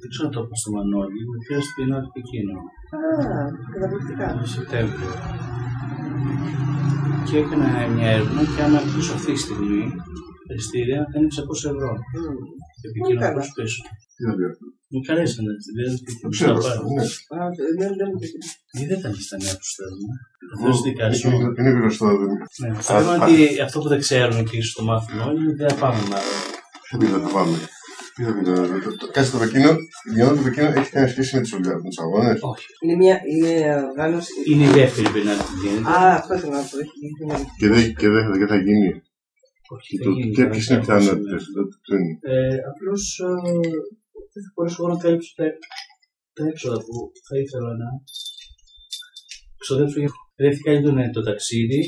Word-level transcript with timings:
Δεν 0.00 0.08
ξέρω 0.12 0.28
το 0.34 0.40
πω 0.48 0.54
στο 0.62 0.70
Μανώλη, 0.74 1.20
μου 1.30 1.38
πήρε 1.46 1.60
στην 1.70 1.88
άλλη 1.96 2.08
Πεκίνο. 2.14 2.56
Α, 2.96 3.00
καταπληκτικά. 3.72 4.26
Το 4.40 4.46
Σεπτέμβριο. 4.56 5.10
Και 7.28 7.36
έκανα 7.42 7.66
μια 7.96 8.08
έρευνα 8.16 8.42
και 8.52 8.60
άμα 8.66 8.78
κλείσω 8.90 9.12
αυτή 9.18 9.32
τη 9.36 9.40
στιγμή, 9.46 9.82
τα 10.48 10.52
ειστήρια 10.58 10.98
θα 11.10 11.16
είναι 11.18 11.28
600 11.40 11.70
ευρώ. 11.72 11.90
Και 12.80 12.86
επικοινωνώ 12.90 13.20
καλά. 13.24 13.34
προς 13.36 13.48
πίσω. 13.56 13.80
Τι 14.16 14.22
να 14.28 14.32
πει 14.36 14.44
αυτό; 14.50 14.64
Μου 14.92 15.00
καρέσανε 15.08 15.50
έτσι, 15.56 15.68
δεν 15.78 15.90
Το 16.22 16.28
ξέρω 16.34 16.52
θα 16.54 16.58
αυτό. 16.58 16.68
πάρω. 16.68 16.82
ναι. 16.96 17.04
Α, 17.36 17.38
δεν 17.78 17.90
δεν 18.00 18.06
μου 18.12 18.18
πείτε. 18.22 18.38
Γιατί 18.76 18.86
δεν 18.90 18.98
ήταν 19.00 19.12
στα 19.26 19.36
νέα 19.42 19.54
που 19.60 19.66
στέλνουμε. 19.72 20.14
Θα 20.60 20.68
σου 20.76 20.82
δικάσω. 20.88 21.24
Είναι- 21.28 21.54
Είναι 21.58 21.72
γνωστό. 21.78 22.06
δεν 22.20 22.28
είναι. 22.32 22.46
Ναι, 22.62 22.68
το 22.78 22.82
θέμα 22.90 23.12
είναι 23.14 23.24
ότι 23.24 23.60
αυτό 23.66 23.76
που 23.82 23.88
δεν 23.92 24.00
ξέρουν 24.06 24.38
και 24.48 24.56
ίσως 24.60 24.74
το 24.78 24.82
μάθουν 24.88 25.16
όλοι 25.26 25.38
είναι 25.42 25.52
ότι 25.52 25.60
δεν 25.62 25.68
θα 25.72 25.78
πάμε 25.84 26.00
μάλλον. 26.12 26.38
Τι 27.00 27.06
θα 27.14 27.18
το 27.24 27.28
πάμε. 27.36 27.56
Τι 28.16 28.22
θα 28.26 28.32
πει 28.34 28.42
το- 28.44 28.66
το- 28.84 28.96
το- 29.00 29.10
Κάτσε 29.14 29.30
το 29.34 29.38
Πεκίνο. 29.42 29.70
Η 30.08 30.10
Γιάννη 30.14 30.36
του 30.38 30.44
Πεκίνο 30.46 30.68
έχει 30.80 30.90
κάνει 30.96 31.08
σχέση 31.14 31.30
με 31.36 31.40
τις 31.42 31.52
Ολυμπιάδες, 31.54 31.82
με 31.84 31.88
τους 31.92 31.98
αγώνες; 32.04 32.38
Όχι. 32.52 32.66
Είναι 32.82 32.96
μια 33.02 33.16
είναι 33.32 33.52
οργάνωση. 33.90 34.32
Είναι 34.50 34.64
η 34.70 34.72
δεύτερη 34.78 35.08
πινάτη 35.14 35.42
που 35.48 35.56
γίνεται. 35.62 35.88
Α, 35.96 35.98
αυτό 36.20 36.32
θέλω 36.40 36.54
να 36.60 36.64
πω. 36.70 36.74
Έχει 36.82 36.96
γίνει. 37.02 37.34
Και 37.60 37.66
δεν, 37.72 37.82
και 38.00 38.08
δεν, 38.14 38.24
δεν 38.40 38.48
θα 38.52 38.58
γίνει. 38.66 38.90
Όχι, 39.74 39.88
Και, 39.90 39.98
δεν 39.98 40.06
το, 40.06 40.12
γίνεται, 40.16 40.34
και 40.36 40.42
δεν 40.42 40.50
ποιες 40.52 40.66
είναι 40.68 40.78
οι 40.80 40.84
θα 40.88 40.94
έχουμε 40.94 40.98
πιθανότητες. 41.00 41.40
σήμερα. 41.44 41.64
Δεν- 41.68 41.80
δεν 41.90 42.00
είναι. 42.04 42.16
Ε, 42.32 42.56
απλώς 42.70 43.02
ε, 43.28 43.30
δεν 44.32 44.40
θα 44.44 44.50
μπορέσω 44.54 44.78
εγώ 44.80 44.88
να 44.94 44.98
καλύψω 45.04 45.30
τα, 45.38 45.46
τα 46.36 46.42
έξοδα 46.50 46.78
που 46.86 46.94
θα 47.28 47.34
ήθελα 47.44 47.70
να 47.82 47.88
ξοδέψω 49.62 49.98
για 50.02 50.10
Δηλαδή 50.38 50.56
καλύπτουν 50.66 50.96
το 51.16 51.22
ταξίδι, 51.28 51.82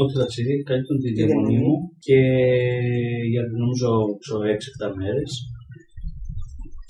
ό,τι 0.00 0.12
ταξίδι, 0.22 0.54
καλύπτουν 0.70 0.98
τη 1.02 1.08
διαμονή 1.16 1.58
μου 1.64 1.74
και 2.06 2.18
για 3.02 3.05
νομίζω 3.78 4.18
ξέρω, 4.22 4.40
6-7 4.90 4.96
μέρες 5.00 5.32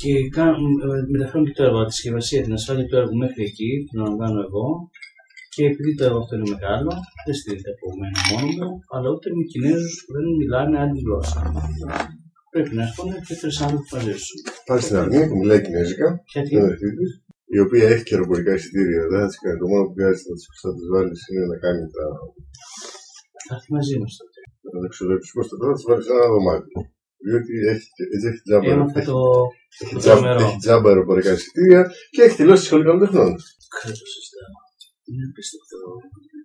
και 0.00 0.12
κάνουν, 0.38 0.72
ε, 0.80 0.98
μεταφέρουν 1.12 1.46
και 1.46 1.56
το 1.58 1.62
έργο, 1.68 1.84
τη 1.84 1.92
συσκευασία, 1.92 2.42
την 2.42 2.52
ασφάλεια 2.58 2.86
του 2.86 2.96
έργου 2.96 3.16
μέχρι 3.24 3.42
εκεί, 3.50 3.70
την 3.88 3.98
αναλαμβάνω 3.98 4.40
εγώ 4.48 4.66
και 5.54 5.62
επειδή 5.72 5.94
το 5.94 6.04
έργο 6.08 6.18
αυτό 6.22 6.32
είναι 6.36 6.50
μεγάλο, 6.54 6.92
δεν 7.26 7.34
στηρίζεται 7.38 7.72
από 7.74 7.86
μένα 8.00 8.18
μόνο 8.30 8.48
μου, 8.56 8.70
αλλά 8.94 9.08
ούτε 9.14 9.26
με 9.36 9.42
Κινέζους 9.50 9.94
που 10.02 10.10
δεν 10.16 10.26
μιλάνε 10.40 10.74
άλλη 10.82 10.98
γλώσσα. 11.04 11.40
Πρέπει 12.52 12.72
να 12.78 12.82
έρχονται 12.88 13.18
και 13.26 13.34
τρεις 13.40 13.56
άνθρωποι 13.64 13.88
μαζί 13.94 14.14
σου. 14.24 14.34
Πάλι 14.68 14.82
στην 14.86 14.96
Αρμία 15.02 15.24
που 15.28 15.36
μιλάει 15.40 15.62
κινέζικα, 15.66 16.08
Γιατί 16.32 16.48
την 16.48 16.58
αδερφής 16.64 16.92
της, 16.98 17.10
η 17.56 17.58
οποία 17.64 17.84
έχει 17.92 18.04
και 18.06 18.14
αεροπορικά 18.14 18.52
εισιτήρια. 18.54 19.00
Δεν 19.10 19.20
θα 19.20 19.26
της 19.30 19.38
κάνει. 19.42 19.58
Το 19.62 19.66
μόνο 19.72 19.82
που 19.86 19.94
χρειάζεται 19.96 20.28
να 20.30 20.36
της 20.38 20.46
να 20.66 20.72
της 20.76 20.86
βάλεις 20.92 21.20
είναι 21.30 21.46
να 21.52 21.58
κάνει 21.64 21.82
τα. 21.94 22.04
θα 23.46 23.52
έρθει 23.56 23.70
μαζί 23.76 23.96
μας 24.02 24.12
τότε. 24.20 24.35
Να 24.76 24.82
τα 24.84 24.88
ξοδέψεις 24.94 25.32
προς 25.36 25.46
το 25.50 25.54
τώρα, 25.60 25.70
να 25.72 25.76
της 25.78 25.86
βάλεις 25.88 26.06
ένα 26.14 26.26
δωμάτιο. 26.34 26.80
Διότι 27.26 27.52
έχει, 27.72 27.88
έτσι 28.14 28.26
έχει 28.30 28.40
τζάμπα, 28.46 28.68
Έμαθα 28.72 28.98
έχει, 29.00 29.08
το, 29.10 29.18
έχει 29.82 29.92
το 29.96 30.00
τζάμπα, 30.02 30.20
τρομερό. 30.20 30.40
έχει 30.46 30.58
τζάμπα 30.64 30.86
αεροπορικά 30.90 31.30
εισιτήρια 31.36 31.80
και 32.14 32.20
έχει 32.26 32.36
τελειώσει 32.40 32.60
της 32.62 32.68
σχολή 32.70 32.84
των 32.90 32.98
τεχνών. 33.02 33.30
Ξέρω 33.74 33.94
το 34.02 34.06
συστάμα. 34.14 34.58
Είναι 35.08 35.24
απίστευτο. 35.30 35.78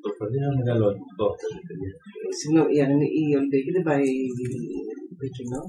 Το 0.03 0.09
παιδί 0.17 0.37
είναι 0.39 0.49
μεγαλώνει. 0.61 1.01
Το 1.19 1.25
παιδί. 1.67 1.89
Συγγνώμη, 2.39 2.69
η 2.77 2.79
Αρνη- 2.85 3.13
η 3.21 3.23
Ολυμπιακή 3.39 3.69
δεν 3.77 3.83
πάει 3.89 4.05
Πεκίνο. 5.19 5.59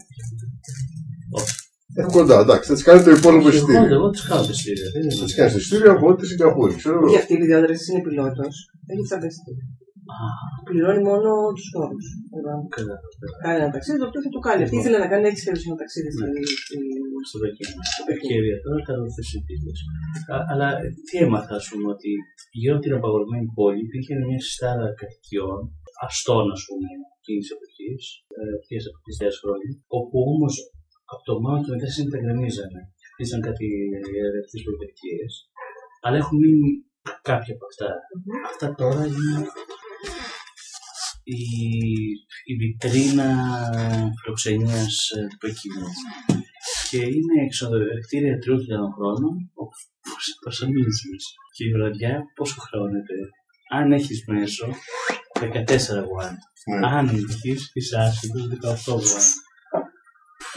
Έχει 1.99 2.11
κοντά, 2.19 2.37
εντάξει, 2.45 2.67
θα 2.71 2.75
της 2.75 2.83
κάνει 2.89 3.03
το 3.07 3.11
υπόλοιπο 3.19 3.47
Όχι, 3.49 3.57
Εγώ 3.57 3.67
εισιτήριο. 3.69 3.95
εγώ 3.99 4.09
τις 4.11 4.23
κάνω 4.29 4.43
τα 4.51 4.55
στήρια. 4.61 4.89
δεν 4.95 5.01
είναι 5.03 5.15
Θα 5.21 5.25
της 5.29 5.35
κάνει 5.39 5.51
το 5.55 5.59
εισιτήριο 5.61 5.91
από 5.97 6.07
τη 6.19 6.25
Σιγκαπούρη, 6.31 6.75
ξέρω 6.83 6.97
εγώ. 6.99 7.09
Και 7.13 7.19
αυτή 7.23 7.33
η 7.35 7.45
διάδραση 7.51 7.85
είναι 7.93 8.03
πιλότος. 8.07 8.55
Έχει 8.91 9.03
τσαμπεστεί. 9.09 9.53
Α, 9.53 9.57
Πληρώνει 10.69 11.03
μόνο 11.11 11.29
τους 11.57 11.67
φόρους. 11.73 12.07
καλά. 12.77 12.95
Κάνει 13.45 13.59
ένα 13.63 13.71
ταξίδι 13.77 13.99
το 14.03 14.07
οποίο 14.09 14.21
θα 14.27 14.31
το 14.37 14.41
κάνει. 14.47 14.61
Αυτή 14.67 14.77
ήθελε 14.81 14.99
να 15.05 15.09
κάνει 15.13 15.25
έξι 15.31 15.43
φορέ 15.47 15.59
ένα 15.69 15.79
ταξίδι 15.83 16.11
στη- 16.15 16.47
στη- 16.65 17.01
Στο 17.31 17.39
Πεκίνο. 17.43 17.81
Ευκαιρία 18.17 18.57
τώρα 18.65 18.81
θα 18.89 18.93
δοθεί 19.01 19.23
σε 19.31 19.39
τίτλους. 19.47 19.81
Α- 20.35 20.47
Αλλά 20.53 20.69
τι 21.07 21.15
έμαθα, 21.27 21.55
ας 21.61 21.67
πούμε, 21.71 21.87
ότι 21.97 22.11
γύρω 22.61 22.75
από 22.77 22.85
την 22.87 22.93
απαγορευμένη 22.99 23.47
πόλη 23.59 23.81
υπήρχε 23.89 24.13
μια 24.29 24.41
συστάδα 24.47 24.87
κατοικιών, 25.01 25.61
αστών, 26.07 26.45
ας 26.57 26.63
πούμε, 26.69 26.89
εκείνης 27.19 27.45
της 27.47 27.53
εποχής, 27.57 28.03
αυτέ 28.61 28.77
από 28.91 28.99
τις 29.07 29.17
νέες 29.23 29.37
χρόνια, 29.43 29.71
όπου 29.99 30.17
όμως 30.33 30.55
από 31.13 31.23
το 31.29 31.35
Μάο 31.43 31.57
και 31.65 31.71
μετά 31.75 31.89
συνταγραμμίζανε. 31.97 32.81
Χτίσαν 33.11 33.41
κάτι 33.49 33.67
ρευστές 34.35 34.61
πολυκατοικίε, 34.65 35.25
αλλά 36.05 36.17
έχουν 36.23 36.37
μείνει 36.43 36.71
κάποια 37.31 37.53
από 37.57 37.67
αυτά. 37.71 37.89
Αυτά 38.51 38.67
τώρα 38.81 39.03
είναι 39.11 39.35
η, 41.25 41.43
η 42.45 42.55
βιτρίνα 42.61 43.29
φιλοξενίας 44.21 45.11
του 45.31 45.39
Πεκίνου. 45.39 45.87
Και 46.91 46.97
είναι 46.97 47.37
εξοδευτήρια 47.47 48.39
τριών 48.39 48.61
χιλιάδων 48.61 48.93
χρόνων, 48.93 49.51
όπου 49.55 49.77
προσανατολισμό. 50.41 51.17
Και 51.55 51.65
η 51.65 51.71
βραδιά 51.73 52.23
πόσο 52.35 52.61
χρώνεται. 52.61 53.17
Αν 53.71 53.93
έχεις 53.93 54.25
μέσο, 54.27 54.67
14 55.41 56.05
γουάν. 56.07 56.35
Ναι. 56.71 56.87
Αν 56.87 57.09
έχεις 57.09 57.73
τη 57.73 57.97
άσχημη, 57.97 58.41
18 58.51 58.93
γουάν. 59.03 59.25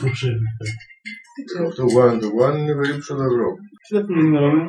Πόσο 0.02 0.28
είναι 0.28 0.50
αυτό; 0.54 1.76
Το 1.76 1.86
one 2.04 2.18
to 2.22 2.30
one 2.46 2.58
είναι 2.58 2.76
περίπου 2.76 3.04
40 3.10 3.26
ευρώ. 3.32 3.48
Τι 3.88 3.96
θα 3.96 4.06
πούμε 4.06 4.22
νούμερο, 4.22 4.68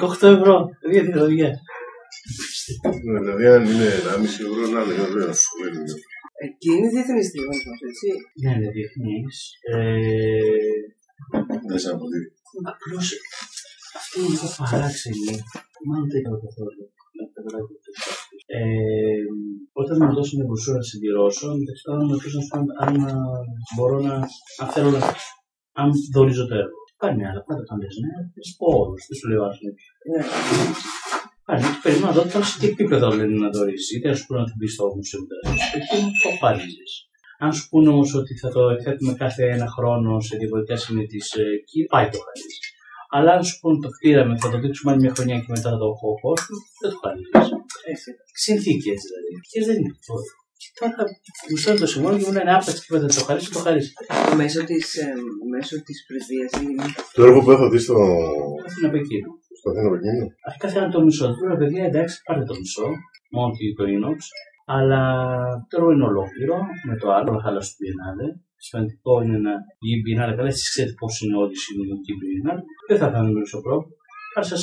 18 0.00 0.22
ευρώ 0.22 0.68
για 0.90 1.02
τη 1.04 1.10
βραδιά. 1.10 1.50
Ναι, 3.06 3.18
δηλαδή 3.20 3.44
αν 3.54 3.62
είναι 3.70 3.88
1,5 4.02 4.46
ευρώ 4.46 4.62
να 4.74 4.80
είναι 4.82 4.94
βέβαια. 5.02 5.30
δεν 5.60 5.72
είναι. 5.76 5.94
Και 6.60 6.70
είναι 6.74 6.88
διεθνή 6.94 7.22
διαγωνισμό, 7.34 7.72
έτσι. 7.88 8.08
Ναι, 8.42 8.50
είναι 8.56 8.70
διεθνής. 8.76 9.36
Ε, 9.74 10.78
Δεν 11.68 11.78
σε 11.82 11.88
αποδεί. 11.94 12.20
Απλώς 12.70 13.06
αυτό 13.98 14.14
είναι 14.18 14.30
λίγο 14.34 14.48
παράξενη. 14.60 15.32
Μάλλον 15.86 16.06
δεν 16.10 16.20
είπα 16.20 16.38
καθόλου. 16.44 16.82
Να 17.18 17.24
τα 17.34 17.40
γράφω 17.46 17.70
το 17.74 17.78
τεστ. 17.84 18.00
Ε, 18.56 19.24
όταν 19.80 19.96
μου 20.02 20.12
δώσουν 20.16 20.36
την 20.38 20.46
μπροσούρα 20.46 20.76
να 20.80 20.86
συμπληρώσω, 20.90 21.46
μεταξύ 21.60 21.82
των 21.84 21.92
άλλων 21.94 22.06
με 22.08 22.14
ρωτήσαν 22.16 22.42
αν, 22.56 22.64
αν 22.84 22.94
α, 23.10 23.14
μπορώ 23.74 23.98
να. 24.08 24.14
αν 24.60 24.68
θέλω 24.74 24.90
να. 24.96 25.00
αν 25.80 25.88
δορίζω 26.14 26.44
το 26.50 26.54
έργο. 26.62 26.80
Πάνε 27.00 27.22
άλλα, 27.28 27.42
πάντα 27.48 27.62
το 27.68 27.74
λες, 27.80 27.96
ναι, 28.02 28.12
τις 28.34 28.56
πω 28.58 28.66
όλους, 28.82 29.02
δεν 29.08 29.16
σου 29.18 29.28
λέω 29.30 29.42
ας 29.50 29.56
είναι. 31.52 31.60
Ναι. 31.60 31.66
Πάνε, 31.66 31.74
και 31.74 31.80
περιμένω 31.82 32.06
να 32.06 32.12
δω 32.12 32.22
τώρα 32.32 32.44
σε 32.44 32.58
τι 32.58 32.66
επίπεδο 32.66 33.06
λένε 33.08 33.36
να 33.44 33.50
δωρήσει. 33.50 33.96
Είτε 33.96 34.08
να 34.08 34.14
σου 34.14 34.26
πούνε 34.26 34.40
να 34.40 34.46
την 34.46 34.56
πεις 34.60 34.72
στο 34.72 34.84
μουσείο 34.96 35.20
μου, 35.20 35.26
εκεί 35.78 35.98
το 36.22 36.30
πάρεις. 36.40 36.74
Αν 37.38 37.52
σου 37.52 37.68
πούνε 37.68 37.88
όμως 37.88 38.14
ότι 38.14 38.32
θα 38.38 38.48
το 38.48 38.62
εκθέτουμε 38.74 39.12
κάθε 39.22 39.42
ένα 39.56 39.66
χρόνο 39.76 40.20
σε 40.20 40.36
διαφορετικά 40.36 40.76
σημεία 40.76 41.06
της 41.06 41.26
εκεί, 41.58 41.84
πάει 41.92 42.08
το 42.12 42.18
χάρη. 42.24 42.42
Αλλά 43.16 43.30
αν 43.36 43.44
σου 43.44 43.58
πούνε 43.60 43.78
το 43.84 43.88
κτήραμε, 43.88 44.38
θα 44.38 44.50
το 44.50 44.58
δείξουμε 44.58 44.92
άλλη 44.92 45.00
μια 45.00 45.12
χρονιά 45.14 45.36
και 45.38 45.50
μετά 45.54 45.70
θα 45.70 45.78
το 45.82 45.86
έχω 45.94 46.08
κόσμο, 46.20 46.56
δεν 46.80 46.90
το 46.92 46.98
χάρη. 47.02 47.22
Έτσι. 47.92 48.08
Συνθήκε 48.44 48.92
δηλαδή. 49.04 49.32
Και 49.50 49.60
δεν 49.66 49.76
είναι 49.78 49.92
αυτό. 49.98 50.14
Και 50.60 50.68
τώρα 50.78 50.94
μου 51.50 51.56
στέλνει 51.56 51.80
το 51.84 51.88
συμβόλαιο 51.92 52.18
και 52.18 52.26
μου 52.26 52.32
λένε 52.32 52.52
άπαξ 52.58 52.86
και 52.86 52.98
θα 52.98 53.06
το 53.18 53.24
χαρίσεις, 53.28 53.50
το 53.56 53.58
χαρίσεις. 53.58 53.92
Μέσω 54.40 54.64
της 54.64 54.84
μέσω 55.54 55.74
της 55.86 55.98
πρεσβείας 56.06 56.50
ή 56.62 56.66
Το 57.14 57.20
έργο 57.26 57.40
που 57.42 57.50
έχω 57.50 57.68
δει 57.72 57.78
στο, 57.78 57.94
Αυτό 58.66 58.86
είναι 58.86 58.90
από 59.70 59.78
εκείνο. 59.78 59.90
στο 59.90 60.00
Αθήνα 60.00 60.14
Πεκίνο. 60.20 60.26
Αρχικά 60.48 60.66
θέλανε 60.72 60.92
το 60.96 61.00
μισό. 61.06 61.26
Του 61.34 61.44
λέω 61.48 61.56
παιδιά, 61.62 61.82
εντάξει, 61.90 62.14
πάρτε 62.26 62.44
το 62.50 62.54
μισό, 62.60 62.86
μόνο 63.34 63.50
και 63.56 63.64
το 63.78 63.84
inox. 63.94 64.18
Αλλά 64.74 65.00
το 65.68 65.72
έργο 65.78 65.90
είναι 65.94 66.06
ολόκληρο 66.12 66.56
με 66.88 66.94
το 67.00 67.06
άλλο, 67.16 67.28
να 67.36 67.40
χαλάσει 67.44 67.70
την 67.76 67.84
πινάδε. 67.86 68.26
Σημαντικό 68.66 69.12
είναι 69.24 69.38
να 69.46 69.52
γίνει 69.84 70.00
πινάδε. 70.06 70.32
Καλά, 70.38 70.48
εσείς 70.54 70.68
ξέρετε 70.72 70.94
πώς 71.00 71.12
είναι 71.22 71.36
όλοι 71.42 71.54
οι 71.56 71.62
συνολικοί 71.64 72.12
πινάδε. 72.20 72.62
Δεν 72.88 72.98
θα 73.00 73.08
κάνουμε 73.14 73.38
μισό 73.40 73.58
πρόβλημα. 73.66 73.94
Άρα 74.36 74.46
σας 74.52 74.62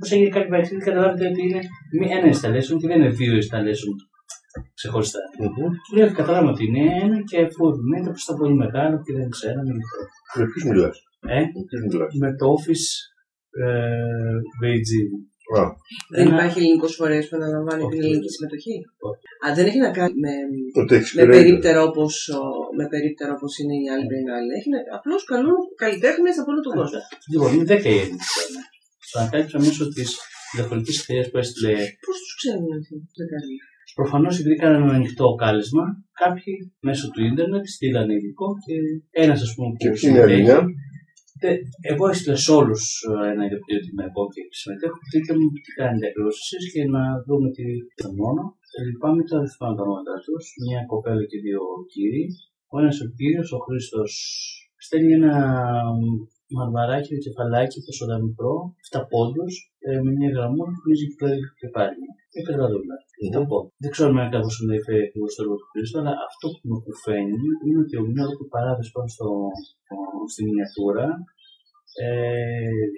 Πώς 0.00 0.10
έγινε 0.12 0.28
κάτι 0.36 0.48
παρεξήγηση, 0.52 0.86
καταλάβετε 0.90 1.24
ότι 1.30 1.40
είναι 1.46 1.60
μη- 1.98 2.12
ένα 2.18 2.26
installation 2.34 2.76
και 2.80 2.86
δεν 2.90 2.96
είναι 3.00 3.12
δύο 3.20 3.32
installation 3.42 3.90
ξεχωριστά. 4.78 5.20
Του 5.88 5.96
λέω 5.96 6.12
καταλάβαμε 6.20 6.50
ότι 6.54 6.64
είναι 6.68 6.82
ένα 7.04 7.18
και 7.30 7.36
αφού 7.46 7.62
μένετε 7.88 8.10
πω 8.14 8.18
ήταν 8.24 8.36
πολύ 8.40 8.54
μεγάλο 8.64 8.94
και 9.04 9.12
δεν 9.18 9.28
ξέραμε. 9.36 9.72
Με 10.38 10.44
ποιους 10.50 10.64
μιλάς; 10.70 10.96
Ε, 11.34 11.40
Ποιους 11.68 11.82
μιλάς; 11.88 12.10
με 12.22 12.30
το 12.40 12.46
office 12.56 12.86
ε, 12.98 13.15
Beijing. 14.60 15.12
Α, 15.58 15.62
Δεν 16.14 16.20
Ένα- 16.26 16.34
υπάρχει 16.34 16.58
ελληνικός 16.60 16.92
φορέας 16.98 17.24
που 17.28 17.36
αναλαμβάνει 17.40 17.82
την 17.90 17.96
Όχι. 17.98 17.98
ελληνική 18.06 18.30
συμμετοχή; 18.36 18.74
Όχι. 19.08 19.20
Α, 19.44 19.46
δεν 19.56 19.64
έχει 19.70 19.80
να 19.86 19.90
κάνει 19.98 20.14
με, 20.24 20.32
ότι 20.80 20.92
με 20.92 20.98
εξυπηρετεί. 21.00 21.32
περίπτερο 21.36 21.80
όπως, 21.90 22.12
ο- 22.38 22.66
με 22.78 22.84
περίπτερο 22.92 23.30
όπως 23.36 23.52
είναι 23.60 23.74
οι 23.80 23.86
άλλοι 23.92 24.06
Μπρινάλοι. 24.08 24.50
Έχει 24.58 24.68
να, 24.74 24.78
απλώς 24.98 25.22
καλούν 25.32 25.58
καλλιτέχνες 25.82 26.34
από 26.40 26.48
όλο 26.52 26.60
τον 26.66 26.74
κόσμο. 26.78 26.98
Λοιπόν, 27.32 27.48
είναι 27.54 27.66
10 27.72 27.88
η 27.94 27.96
Έλληνες. 28.02 28.28
Το 29.10 29.16
ανακάλυψα 29.20 29.56
μέσω 29.66 29.82
τη 29.94 30.02
τηλεφωνική 30.50 30.92
εταιρεία 31.00 31.24
που 31.30 31.36
έστειλε. 31.42 31.72
Πώς 32.06 32.16
τους 32.22 32.32
ξέρουν 32.40 32.68
αυτοί, 32.78 32.94
δεν 33.18 33.28
καλοί. 33.34 33.56
Προφανώς 34.00 34.34
επειδή 34.40 34.54
έκαναν 34.58 34.80
ένα 34.82 34.94
ανοιχτό 35.00 35.26
κάλεσμα, 35.42 35.84
κάποιοι 36.22 36.54
μέσω 36.88 37.04
του 37.12 37.20
ίντερνετ 37.30 37.64
στείλανε 37.74 38.12
υλικό 38.18 38.48
και 38.64 38.74
ένας 39.24 39.38
ας 39.46 39.50
πούμε 39.54 39.68
Και 39.80 39.88
που 39.88 39.94
ποιοι 39.98 40.04
είναι 40.10 40.18
η 40.18 40.22
συμμετέχει. 40.22 40.64
Ελληνιά. 41.40 41.68
Ε, 41.80 41.92
Εγώ 41.92 42.04
έστειλα 42.12 42.36
σε 42.44 42.52
όλους 42.60 42.84
ένα 43.32 43.44
γιατί 43.50 43.70
ότι 43.78 43.88
είμαι 43.90 44.04
εγώ 44.10 44.22
και 44.34 44.42
συμμετέχω. 44.60 44.98
Πείτε 45.12 45.32
μου 45.38 45.46
τι 45.64 45.70
κάνετε 45.78 46.06
ακριβώ 46.10 46.30
εσεί 46.42 46.58
και 46.72 46.82
να 46.96 47.02
δούμε 47.26 47.48
τι 47.56 47.64
θα 48.02 48.08
μόνο. 48.20 48.42
Ε, 48.76 48.78
Λυπάμαι 48.88 49.22
τώρα 49.28 49.42
δεν 49.44 49.52
θυμάμαι 49.54 49.76
τα 49.76 49.82
ονόματά 49.86 50.16
τους. 50.24 50.44
Μια 50.66 50.80
κοπέλα 50.92 51.24
και 51.30 51.38
δύο 51.44 51.60
κύριοι. 51.92 52.24
Ο 52.72 52.74
ένας 52.80 52.96
ο 53.04 53.06
κύριος, 53.16 53.48
ο 53.56 53.58
Χρήστος 53.66 54.12
στέλνει 54.84 55.12
ένα 55.20 55.34
μαρμαράκι 56.58 57.08
με 57.14 57.18
κεφαλάκι 57.26 57.78
τόσο 57.86 58.04
μικρό, 58.26 58.52
7 58.90 59.00
πόντους, 59.12 59.52
ε, 59.86 59.90
με 60.04 60.10
μια 60.18 60.30
γραμμούλα 60.34 60.68
που 60.72 60.80
πνίζει 60.84 61.06
και 61.10 61.16
το 61.22 61.26
κεφάλι. 61.62 62.04
Και 62.32 62.40
πετραδούλα. 62.46 62.96
Μμμ. 63.00 63.26
7 63.28 63.42
πόντους. 63.50 63.72
Δεν 63.82 63.90
ξέρω 63.94 64.08
αν 64.22 64.28
κάπω 64.34 64.48
ενδιαφέρει 64.64 65.02
ακριβώ 65.08 65.26
το 65.34 65.40
έργο 65.44 65.56
του 65.60 65.68
Χρήστο, 65.72 65.96
αλλά 66.00 66.12
αυτό 66.28 66.46
που 66.56 66.64
με 66.70 66.76
κουφαίνει 66.84 67.36
είναι 67.64 67.78
ότι 67.84 67.94
ο 68.00 68.02
Μινάδο 68.08 68.32
που 68.38 68.46
παράδεσε 68.54 68.90
πάνω 68.96 69.08
στο, 69.14 69.28
στο- 69.66 70.26
στη 70.32 70.40
μiniατούρα 70.48 71.08
ε, 72.04 72.08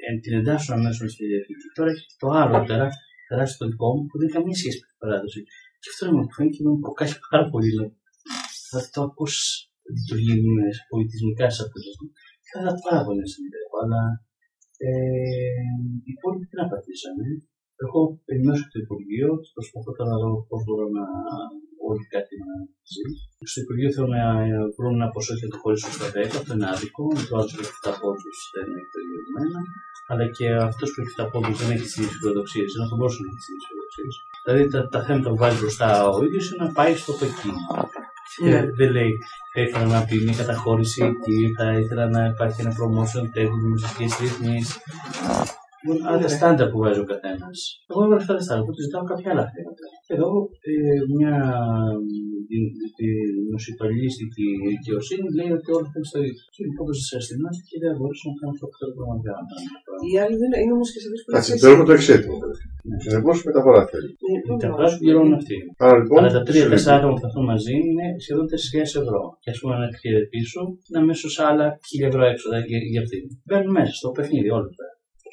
ε, 0.06 0.10
την 0.24 0.32
εντάσσουν 0.40 0.72
αμέσως 0.78 1.08
στη 1.14 1.22
διαθήκη. 1.30 1.66
Τώρα 1.76 1.90
έχει 1.94 2.06
το 2.22 2.28
άλλο 2.40 2.58
πέρα, 2.70 2.86
περάσει 3.28 3.54
το 3.60 3.64
δικό 3.70 3.88
μου 3.94 4.02
που 4.08 4.14
δεν 4.18 4.26
έχει 4.26 4.36
καμία 4.38 4.56
σχέση 4.60 4.78
με 4.82 4.86
την 4.90 4.98
παράδοση. 5.02 5.40
Και 5.82 5.88
αυτό 5.92 6.02
με 6.16 6.22
κουφαίνει 6.26 6.50
και 6.54 6.62
με 6.66 6.70
προκάλει 6.84 7.14
πάρα 7.30 7.46
πολύ. 7.52 7.70
λέω. 7.78 7.90
Θα 8.70 8.80
το 8.94 9.02
πώς 9.16 9.32
λειτουργεί 9.94 10.34
με 10.56 10.66
πολιτισμικά 10.92 11.46
σε 11.54 11.60
αυτό 11.64 11.78
το 12.50 12.56
Θα 12.56 12.60
τα 12.66 12.72
πάρα 12.86 13.00
πολύ 13.04 13.20
να 13.24 13.28
συμμετέχω, 13.32 13.76
αλλά 13.84 14.02
ε, 14.86 14.90
οι 16.04 16.10
υπόλοιποι 16.16 16.44
τι 16.48 16.56
να 16.60 16.66
πατήσανε; 16.72 17.26
Εγώ 17.82 18.00
περιμένω 18.26 18.58
στο 18.68 18.78
Υπουργείο, 18.84 19.28
προσπαθώ 19.54 19.90
τώρα 19.96 20.10
να 20.12 20.18
δω 20.22 20.30
πώς 20.50 20.60
μπορώ 20.64 20.86
να 20.96 21.04
όλοι 21.88 22.04
κάτι 22.14 22.34
να 22.44 22.52
ζει. 22.92 23.06
Στο 23.50 23.58
Υπουργείο 23.64 23.90
θέλω 23.94 24.10
να 24.18 24.22
βρουν 24.76 24.94
ένα 24.98 25.08
ποσό 25.14 25.34
για 25.40 25.50
το 25.52 25.58
χωρίσουν 25.62 25.92
στα 25.96 26.08
10, 26.14 26.38
αυτό 26.40 26.50
είναι 26.54 26.68
άδικο. 26.72 27.04
Το 27.28 27.32
άλλο 27.38 27.50
έχει 27.60 27.74
7 27.86 28.00
πόντους 28.00 28.38
δεν 28.54 28.66
έχει 28.78 28.90
το 28.94 28.98
ίδιο 29.04 29.20
εμένα. 29.28 29.60
Αλλά 30.10 30.24
και 30.36 30.46
αυτός 30.70 30.88
που 30.90 30.98
έχει 31.00 31.12
7 31.18 31.32
πόντους 31.32 31.56
δεν 31.60 31.68
έχει 31.74 31.84
τις 31.86 31.96
ίδιες 31.98 32.14
φιλοδοξίες, 32.18 32.70
ενώ 32.76 32.84
θα 32.90 32.96
μπορούσε 32.96 33.18
να 33.22 33.26
έχει 33.28 33.38
τις 33.40 33.48
ίδιες 33.50 33.66
φιλοδοξίες. 33.68 34.14
Δηλαδή 34.44 34.62
τα, 34.72 34.80
τα 34.94 35.00
θέματα 35.06 35.28
που 35.30 35.40
βάζει 35.42 35.58
μπροστά 35.60 35.88
ο 36.14 36.18
ίδιος 36.26 36.44
είναι 36.48 36.62
να 36.64 36.70
πάει 36.78 36.94
στο 37.02 37.12
Πεκίνο. 37.20 37.56
Ναι. 38.42 38.50
Ε, 38.50 38.70
δεν 38.76 38.90
λέει 38.90 39.18
θα 39.52 39.60
ήθελα 39.60 39.84
να 39.84 40.04
πει 40.04 40.16
μια 40.16 40.34
καταχώρηση 40.36 41.12
τι, 41.24 41.52
θα 41.52 41.72
ήθελα 41.72 42.08
να 42.08 42.24
υπάρχει 42.24 42.60
ένα 42.60 42.70
promotion 42.70 43.28
τέχνη, 43.32 43.68
μουσικές 43.68 44.18
ρύθμις. 44.20 44.78
Άλλα 45.28 45.57
τα 46.24 46.30
στάντα 46.36 46.64
που 46.70 46.78
βάζει 46.82 47.00
ο 47.04 47.06
καθένας. 47.12 47.56
Εγώ 47.90 48.00
έβαλα 48.04 48.20
αυτά 48.22 48.34
τα 48.38 48.42
στάντα 48.46 48.62
που 48.64 48.72
ζητάω 48.86 49.04
κάποια 49.12 49.28
άλλα 49.32 49.46
θέματα. 49.54 49.84
Εδώ 50.14 50.28
ε, 50.70 51.00
μια 51.16 51.34
δημοσιοπαλληλίστικη 53.00 54.46
δικαιοσύνη 54.74 55.26
λέει 55.38 55.50
ότι 55.58 55.68
όλα 55.76 55.88
θα 55.92 55.96
είναι 55.98 56.08
στο 56.12 56.20
ίδιο. 56.28 56.44
Και 56.54 56.62
λοιπόν 56.66 56.86
σα 57.08 57.16
αστυνομίας 57.20 57.56
και 57.68 57.76
δεν 57.82 57.92
μπορούσα 57.98 58.24
να 58.30 58.34
κάνω 58.38 58.52
αυτό 58.56 58.64
που 58.70 58.76
θέλω 58.80 58.92
να 59.14 59.18
κάνω. 59.26 59.54
Οι 60.08 60.14
άλλοι 60.22 60.36
δεν 60.42 60.50
είναι 60.62 60.74
όμως 60.78 60.88
και 60.92 61.00
σε 61.04 61.08
δύσκολη 61.12 61.32
Εντάξει, 61.34 61.50
τώρα 61.60 61.72
έχουμε 61.74 61.88
το 61.90 61.94
εξέτειμο. 61.98 62.36
Συνεπώ 63.04 63.32
μεταφορά 63.48 63.80
θέλεις. 63.90 64.12
Τα 64.62 64.68
πράγματα 64.72 64.94
που 64.94 65.00
πληρώνουν 65.02 65.34
αυτοί. 65.40 65.56
Άρα 65.84 65.96
λοιπόν. 66.00 66.16
Αλλά 66.18 66.30
τα 66.36 66.42
τρία-τέσσερα 66.48 66.78
συλλογή. 66.82 66.98
άτομα 66.98 67.12
που 67.14 67.20
θα 67.22 67.28
έρθουν 67.30 67.46
μαζί 67.52 67.74
είναι 67.88 68.06
σχεδόν 68.24 68.44
4.000 68.52 69.02
ευρώ. 69.02 69.22
Και 69.42 69.50
ας 69.54 69.58
πούμε 69.60 69.74
να 69.82 69.86
χαιρετήσω, 70.02 70.60
είναι 70.86 71.00
αμέσω 71.04 71.26
άλλα 71.48 71.66
1.000 72.00 72.10
ευρώ 72.10 72.22
έξοδα 72.32 72.58
για, 72.68 72.78
για 72.92 73.00
αυτή. 73.04 73.18
Μπαίνουν 73.46 73.72
μέσα 73.78 73.92
στο 73.98 74.08
παιχνίδι 74.16 74.50
όλα 74.58 74.68
αυτά. 74.72 74.86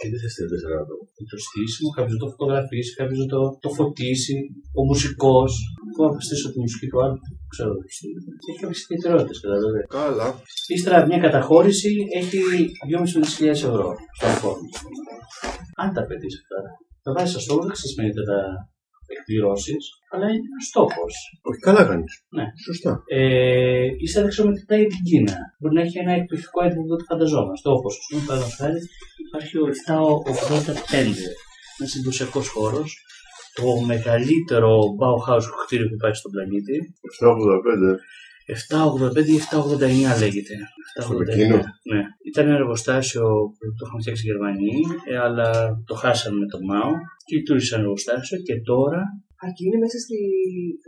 Και 0.05 0.13
δεν 0.15 0.23
θα 0.25 0.29
στείλει 0.33 0.49
τέσσερα 0.53 0.75
άτομα. 0.83 1.03
Το 1.31 1.37
στήσιμο, 1.47 1.87
κάποιος 1.97 2.15
να 2.17 2.21
το 2.23 2.29
φωτογραφίσει, 2.33 2.91
κάποιος 2.99 3.19
να 3.23 3.27
το, 3.33 3.39
το 3.63 3.69
φωτίσει, 3.77 4.35
ο 4.79 4.81
μουσικός. 4.89 5.51
Εγώ 5.89 6.03
να 6.15 6.21
στήσω 6.25 6.47
τη 6.53 6.57
μουσική 6.65 6.87
του 6.91 6.99
άλλου, 7.03 7.19
ξέρω. 7.53 7.73
Και 8.41 8.47
έχει 8.49 8.59
κάποιες 8.63 8.81
ιδιαιτερότητες, 8.83 9.37
καταλαβαίνετε. 9.43 9.85
Καλά. 9.99 10.27
Ύστερα 10.75 10.97
μια 11.09 11.19
καταχώρηση 11.25 11.89
έχει 12.19 12.37
2.500 13.41 13.67
ευρώ 13.69 13.87
στο 14.17 14.27
φόρμα. 14.41 14.69
Αν 15.81 15.87
τα 15.95 16.01
πετύχει 16.09 16.37
αυτά, 16.43 16.59
θα 17.03 17.09
βάζεις 17.15 17.31
στο 17.33 17.41
στόχο, 17.45 17.61
δεν 17.69 17.77
σημαίνει 17.91 18.11
ότι 18.13 18.25
θα 18.31 18.39
εκπληρώσεις, 19.13 19.83
αλλά 20.11 20.25
είναι 20.33 20.47
ένας 20.51 20.65
στόχος. 20.71 21.13
Όχι, 21.49 21.59
καλά 21.67 21.83
κάνεις. 21.89 22.13
Ναι. 22.37 22.45
Σωστά. 22.67 22.91
Ε, 23.17 23.87
ύστερα 24.05 24.27
ξέρουμε 24.33 24.53
τι 24.55 24.63
πάει 24.69 24.83
την 24.93 25.01
Κίνα. 25.09 25.37
Μπορεί 25.59 25.73
να 25.77 25.83
έχει 25.85 25.97
ένα 26.03 26.13
εκπληκτικό 26.19 26.59
έργο 26.67 26.79
που 26.81 26.91
δεν 26.91 26.99
το 27.01 27.07
φανταζόμαστε. 27.11 27.67
Όπως, 27.77 27.93
ας 27.99 28.05
πούμε, 28.07 28.21
παραδείγματος 28.27 28.59
χάρη, 28.61 28.79
υπάρχει 29.35 29.57
ο 29.57 29.67
785, 29.87 31.17
ένας 31.79 31.95
εντυπωσιακό 31.95 32.41
χώρος, 32.41 32.97
το 33.55 33.85
μεγαλύτερο 33.85 34.79
Bauhaus 34.99 35.45
κτίριο 35.65 35.87
που 35.87 35.93
υπάρχει 35.93 36.17
στον 36.17 36.31
πλανήτη. 36.31 36.75
785. 37.21 37.99
785 38.47 39.27
ή 39.27 39.37
789 39.37 40.19
λέγεται. 40.19 40.55
Στο 40.91 41.13
789. 41.13 41.17
Πεκίνο; 41.17 41.55
Ναι. 41.91 42.01
Ήταν 42.29 42.45
ένα 42.47 42.55
εργοστάσιο 42.55 43.23
που 43.57 43.65
το 43.77 43.85
είχαν 43.85 43.99
φτιάξει 44.01 44.23
οι 44.25 44.29
Γερμανοί, 44.31 44.77
ε, 45.09 45.17
αλλά 45.17 45.49
το 45.85 45.95
χάσανε 45.95 46.37
με 46.37 46.45
το 46.45 46.59
ΜΑΟ 46.67 46.91
και 47.25 47.35
λειτουργήσε 47.35 47.69
σαν 47.71 47.79
εργοστάσιο 47.81 48.37
και 48.37 48.55
τώρα 48.61 49.01
Αρκεί 49.43 49.63
είναι 49.67 49.79
μέσα 49.85 49.97
στη. 50.05 50.17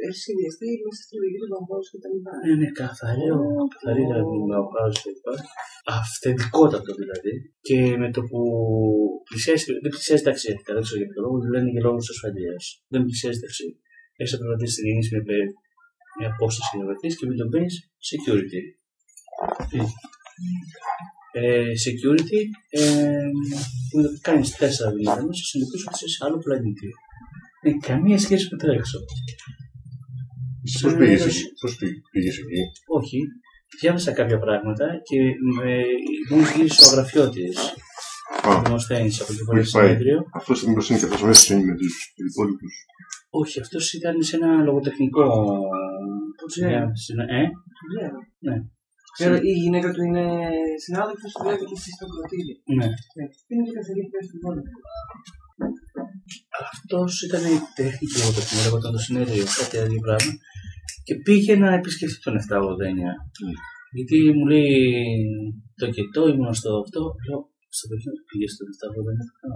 Έχει 0.07 0.19
συνδυαστεί 0.25 0.67
μέσα 0.85 1.01
στη 1.05 1.13
λογική 1.21 1.39
του 1.41 1.49
Βαμπάου 1.53 1.83
και 1.91 1.99
τα 2.03 2.09
λοιπά. 2.13 2.31
Ναι, 2.45 2.53
ναι, 2.61 2.69
καθαρό, 2.81 3.39
καθαρή 3.73 4.01
δηλαδή 4.09 4.35
Bauhaus 4.51 4.95
και 5.03 5.09
λοιπά. 5.15 5.33
Αυθεντικότατο 5.97 6.91
δηλαδή. 7.01 7.33
Και 7.67 7.77
με 8.01 8.07
το 8.15 8.21
που 8.29 8.39
πλησιάζει, 9.29 9.65
δεν 9.83 9.91
πλησιάζει 9.94 10.23
ταξιδιωτικά, 10.29 10.71
δεν 10.75 10.83
ξέρω 10.85 10.99
για 11.01 11.09
ποιο 11.11 11.19
λόγο, 11.25 11.35
λένε 11.53 11.69
για 11.73 11.83
λόγους 11.88 12.07
ασφαλείας. 12.13 12.63
Δεν 12.94 13.01
πλησιάζει 13.07 13.39
ταξί. 13.45 13.67
Έχεις 14.19 14.31
να 14.33 14.39
περπατήσεις 14.41 14.73
στην 14.75 14.85
κίνηση 14.88 15.09
με 15.15 15.21
με- 15.29 15.51
μια 16.19 16.29
απόσταση 16.35 16.69
να 16.73 16.79
περπατήσεις 16.83 17.17
και 17.19 17.27
με 17.29 17.35
το 17.39 17.45
μπαίνει 17.49 17.71
security. 18.09 18.61
Τι. 19.69 19.79
Ε, 21.39 21.71
security, 21.85 22.39
ε, 22.79 23.27
που 23.89 23.97
κάνεις 24.27 24.49
τέσσερα 24.61 24.89
βήματα 24.95 25.21
μέσα, 25.27 25.44
συνειδητοποιεί 25.49 25.83
ότι 25.88 25.95
είσαι 25.97 26.09
σε 26.15 26.19
άλλο 26.25 26.38
πλανήτη. 26.45 26.89
Δεν 27.67 27.75
έχει 27.75 27.87
καμία 27.93 28.19
σχέση 28.25 28.47
με 28.51 28.57
το 28.57 28.71
έξω. 28.71 28.97
Πώς 30.61 30.79
Σαν 30.81 30.97
πήγες 30.97 31.21
ένας- 31.21 31.35
εκεί; 31.39 31.47
Πώς 31.61 31.71
πήγες 32.11 32.37
εκεί; 32.37 32.61
όχι. 32.99 33.19
Διάβασα 33.81 34.11
κάποια 34.19 34.39
πράγματα 34.45 34.85
και 35.07 35.17
με, 35.55 35.73
μόλις 36.29 36.51
γύρισε 36.55 36.83
ο 36.83 36.87
αγραφιώτης 36.89 37.57
Α, 38.43 38.55
ο 38.57 38.61
Δημοσθένης 38.65 39.15
από 39.21 39.29
το 39.29 39.35
Κεφαλαίο 39.37 39.61
Έχει 39.61 39.71
πάει. 39.71 39.85
Συνέδριο. 39.87 40.17
αυτό 40.39 40.51
είναι 40.63 40.71
είναι 40.89 40.99
και 40.99 41.05
αυτό 41.11 41.25
μέσα 41.25 41.53
είναι 41.53 41.63
με 41.69 41.75
τους 41.79 41.95
υπόλοιπους. 42.31 42.73
Όχι, 43.39 43.55
αυτός 43.59 43.93
ήταν 43.97 44.15
σε 44.27 44.35
ένα 44.35 44.49
λογοτεχνικό... 44.67 45.23
Ναι. 46.61 46.79
σε- 47.03 47.13
Ε, 47.39 47.43
Ναι. 47.95 48.07
Ναι. 48.47 48.55
Ξέρω, 49.15 49.35
η 49.51 49.53
γυναίκα 49.63 49.89
του 49.93 50.01
είναι 50.07 50.25
συνάδελφος 50.85 51.31
που 51.33 51.41
δουλεύει 51.43 51.65
και 51.69 51.77
εσεί 51.79 51.89
στο 51.97 52.05
κρατήριο. 52.13 52.55
ναι. 52.77 52.87
Ναι. 53.17 53.25
Είναι 53.51 53.63
και 53.67 53.73
καθηγητής 53.79 54.11
μέσα 54.13 54.27
στην 54.29 54.39
πόλη. 55.57 55.80
Αυτός 56.71 57.12
ήταν 57.27 57.44
η 57.56 57.57
τέχνη 57.80 58.06
και 58.12 58.18
λογοτεχνία, 58.24 58.63
λέγονταν 58.65 58.92
το 58.95 59.01
συνέδριο, 59.07 59.45
κάτι 59.57 59.71
τέτοιο 59.75 60.01
πράγμα. 60.07 60.33
Και 61.07 61.15
πήγε 61.25 61.54
να 61.63 61.69
επισκεφτεί 61.80 62.18
τον 62.25 62.36
789. 62.36 63.12
Γιατί 63.98 64.18
μου 64.38 64.45
λέει 64.51 64.75
το 65.80 65.86
και 65.95 66.04
το, 66.15 66.21
ήμουν 66.31 66.54
στο 66.59 66.69
αυτό. 66.86 67.01
Λέω, 67.27 67.39
στο 67.77 67.86
Πεκίνο 67.89 68.15
πήγες 68.30 68.51
στο 68.56 68.62
789. 68.71 69.26
«Α, 69.45 69.49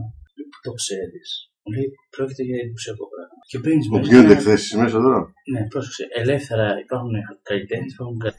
Πού 0.52 0.58
το 0.66 0.72
ξέρεις. 0.82 1.30
Μου 1.64 1.70
λέει, 1.76 1.88
πρόκειται 2.16 2.44
για 2.48 2.58
εντυπωσιακό 2.64 3.04
πράγμα. 3.14 3.38
Και 3.50 3.58
μπαίνει 3.62 3.82
Όπου 3.96 4.08
γίνονται 4.10 4.36
εκθέσεις 4.38 4.72
μέσα 4.84 4.98
τώρα. 5.06 5.22
Ναι, 5.52 5.62
πρόσεξε. 5.72 6.04
Ελεύθερα 6.22 6.66
υπάρχουν 6.86 7.14
καλλιτέχνες, 7.50 7.92
υπάρχουν, 7.96 8.18
κα- 8.24 8.38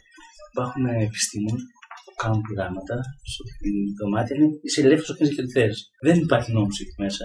υπάρχουν 0.53 0.83
επιστήμονες 1.09 1.65
που 2.05 2.13
κάνουν 2.23 2.41
πειράματα 2.47 2.97
στο 3.31 3.43
δωμάτιο. 3.99 4.35
Είναι- 4.37 4.59
Είσαι 4.67 4.81
ελεύθερος 4.87 5.11
να 5.13 5.17
κάνεις 5.19 5.33
και 5.37 5.43
τι 5.47 5.53
θες. 5.57 5.77
Δεν 6.07 6.17
υπάρχει 6.25 6.49
νόμος 6.57 6.77
εκεί 6.83 6.95
μέσα. 7.05 7.25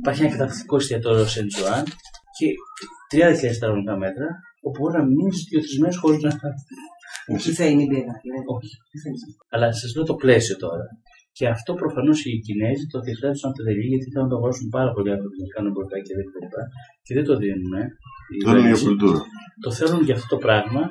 Υπάρχει 0.00 0.20
ένα 0.22 0.30
καταπληκτικό 0.34 0.76
εστιατόριο 0.76 1.26
Σεντ 1.34 1.48
Ζουάν 1.56 1.84
και 2.36 2.46
30.000 3.14 3.40
τετραγωνικά 3.40 3.94
μέτρα 4.04 4.28
όπου 4.66 4.76
μπορεί 4.80 4.94
να 4.98 5.04
μείνει 5.04 5.32
δύο-τρει 5.50 5.74
μέρε 5.82 5.94
χωρί 6.02 6.18
να. 6.26 6.30
Τι 7.42 7.50
θα 7.58 7.64
είναι 7.70 7.82
η 7.86 7.88
biografία. 7.92 8.34
Όχι. 8.56 8.74
Αλλά 9.54 9.66
σας 9.80 9.90
λέω 9.94 10.04
το 10.10 10.14
πλαίσιο 10.22 10.56
τώρα. 10.64 10.86
Και 11.36 11.46
αυτό 11.56 11.70
προφανώς 11.82 12.18
οι 12.24 12.30
Κινέζοι 12.46 12.84
το 12.92 12.98
διαθέτουν 13.06 13.36
σαν 13.42 13.52
τελεί 13.56 13.84
γιατί 13.92 14.06
θέλουν 14.12 14.26
να 14.26 14.32
το 14.32 14.36
αγοράσουν 14.38 14.68
πάρα 14.78 14.90
πολλοί 14.94 15.10
άνθρωποι 15.16 15.36
να 15.44 15.48
κάνουν 15.54 15.72
μπροστά 15.74 15.96
και 16.06 16.12
δεν 16.18 16.26
κλπ. 16.32 16.54
Και 17.06 17.12
δεν 17.16 17.24
το 17.28 17.34
δίνουν. 17.42 17.72
ε. 17.82 17.84
Η 18.34 18.38
Δεν 18.46 18.56
είναι 18.56 18.68
για 18.68 18.76
κυβέρνηση. 18.76 18.84
κουλτούρα. 18.86 19.20
το 19.64 19.70
θέλουν 19.78 20.00
για 20.06 20.14
αυτό 20.18 20.28
το 20.34 20.38
πράγμα, 20.46 20.82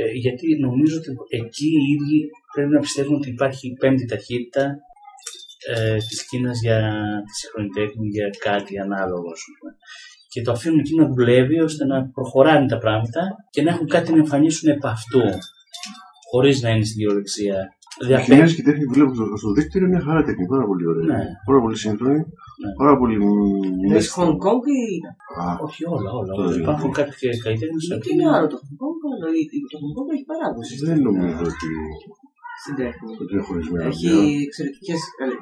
ε, 0.00 0.04
γιατί 0.24 0.46
νομίζω 0.66 0.94
ότι 1.00 1.10
εκεί 1.40 1.68
οι 1.78 1.84
ίδιοι 1.94 2.18
πρέπει 2.54 2.72
να 2.76 2.80
πιστεύουν 2.86 3.14
ότι 3.20 3.28
υπάρχει 3.36 3.64
η 3.72 3.74
πέμπτη 3.80 4.04
ταχύτητα 4.12 4.64
ε, 5.72 5.96
της 6.08 6.26
Κίνας 6.28 6.58
για 6.66 6.78
τη 7.26 7.32
σύγχρονη 7.40 7.68
τέχνη, 7.76 8.06
για 8.16 8.28
κάτι 8.48 8.72
ανάλογο, 8.78 9.28
ας 9.36 9.42
πούμε. 9.46 9.70
Και 10.32 10.42
το 10.42 10.52
αφήνουν 10.52 10.78
εκεί 10.78 10.94
να 11.00 11.06
δουλεύει 11.14 11.58
ώστε 11.68 11.84
να 11.84 11.96
προχωράνε 12.16 12.66
τα 12.68 12.78
πράγματα 12.78 13.20
και 13.50 13.62
να 13.62 13.70
έχουν 13.70 13.86
κάτι 13.94 14.08
να 14.12 14.18
εμφανίσουν 14.24 14.68
επ' 14.76 14.86
αυτού, 14.86 15.20
χωρίς 16.30 16.62
να 16.62 16.68
είναι 16.70 16.84
στην 16.84 16.98
κυριολεξία. 16.98 17.58
Η 18.02 18.04
Δηλαδή, 18.06 18.24
Κινέζικη 18.24 18.62
τέχνη 18.68 18.84
που 18.86 18.94
βλέπω 18.96 19.12
στο, 19.14 19.24
στο 19.42 19.50
δίκτυο 19.56 19.78
είναι 19.80 19.90
μια 19.94 20.02
χαρά 20.06 20.22
τέχνη. 20.28 20.44
Πάρα 20.54 20.64
πολύ 20.70 20.84
ωραία. 20.90 21.06
Ναι. 21.12 21.24
Πάρα 21.48 21.60
πολύ 21.64 21.76
σύγχρονη. 21.82 22.20
Ναι. 22.62 22.70
Πάρα 22.82 22.94
πολύ. 23.00 23.14
Είναι 23.84 24.00
Hong 24.16 24.36
Kong 24.44 24.64
ή. 24.82 24.84
Α, 25.42 25.44
όχι 25.66 25.82
όλα, 25.96 26.10
όλα. 26.20 26.32
Το 26.36 26.40
όλα. 26.42 26.50
ίδιο. 26.50 26.62
Υπάρχουν 26.64 26.90
κάποιοι 26.98 27.26
καλλιτέχνες 27.44 27.82
Τι 28.04 28.08
είναι 28.14 28.26
άλλο 28.36 28.46
το 28.52 28.58
Hong 28.64 28.76
Kong, 28.80 28.98
αλλά 29.14 29.28
η- 29.40 29.62
το 29.72 29.76
Hong 29.82 29.92
Kong 29.96 30.08
έχει 30.14 30.26
παράδοση 30.32 30.72
δεν 30.88 30.98
νομίζω 31.08 31.42
ότι 31.52 31.68
στην 32.64 32.74
τέχνη. 32.80 33.10
ότι 33.22 33.32
είναι 33.34 33.44
χωρισμένο. 33.48 33.86
Έχει 33.92 34.10
εξαιρετικέ. 34.48 34.94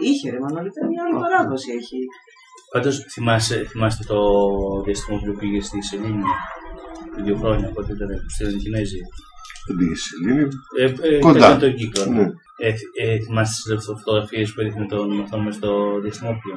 Είχε 0.08 0.26
ρε, 0.34 0.38
μάλλον 0.44 0.64
ήταν 0.72 0.84
μια 0.92 1.02
άλλη 1.04 1.16
παράδοση. 1.24 1.68
Έχει. 1.80 1.98
Πάντως 2.72 2.94
θυμάστε, 3.14 3.56
θυμάστε 3.70 4.02
το 4.12 4.18
διαστημα 4.84 5.16
που 5.18 5.32
πήγε 5.40 5.60
στη 5.68 5.78
Σελήνη 5.88 6.24
δύο 7.26 7.36
χρόνια, 7.40 7.66
οπότε 7.68 7.90
ήταν 7.96 8.08
που 8.22 8.30
στείλαν 8.34 8.54
οι 8.56 8.60
Κινέζοι. 8.64 9.00
Δεν 9.66 9.76
πήγε 9.78 9.94
στη 9.94 10.06
Σελήνη. 10.08 10.44
Ε, 10.80 10.84
ε, 11.08 11.18
Κοντά. 11.18 11.38
ήταν 11.38 11.58
τον 11.58 11.74
κύκλο. 11.78 12.04
ναι. 12.06 12.12
Ναι. 12.22 12.30
Ε, 12.66 12.70
ε, 13.02 13.18
θυμάστε 13.24 13.76
τις 13.76 13.86
φωτογραφίες 14.00 14.52
που 14.52 14.60
έδειχνε 14.60 14.86
τον 14.86 15.20
οθόνη 15.20 15.44
μες 15.44 15.54
στο 15.54 15.70
διαστημόπλιο. 16.02 16.56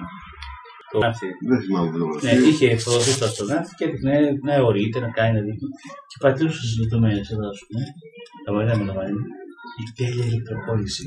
Το 0.91 0.97
ναύτη. 0.99 1.27
Δεν 1.49 1.59
θυμάμαι 1.61 1.89
το 1.97 2.05
Ναι, 2.25 2.31
είχε 2.47 2.77
φωτογραφίες 2.77 3.15
στο 3.15 3.25
αστροναύτη 3.25 3.71
και 3.77 3.85
έδειχνε 3.85 4.15
να 4.47 4.53
αιωρείται, 4.53 4.99
να 4.99 5.09
κάνει, 5.17 5.33
να 5.37 5.41
δείχνει. 5.47 5.69
Και 6.09 6.17
παρατηρούσε 6.21 6.59
τις 6.59 6.79
λεπτομέρειες 6.81 7.29
εδώ, 7.33 7.47
α 7.53 7.57
πούμε. 7.65 7.81
Τα 8.45 8.49
βαριά 8.53 8.75
με 8.77 8.85
τα 8.89 8.93
βαριά. 8.97 9.15
Η 9.81 9.85
τέλεια 9.99 10.25
ηλεκτροπόληση. 10.31 11.05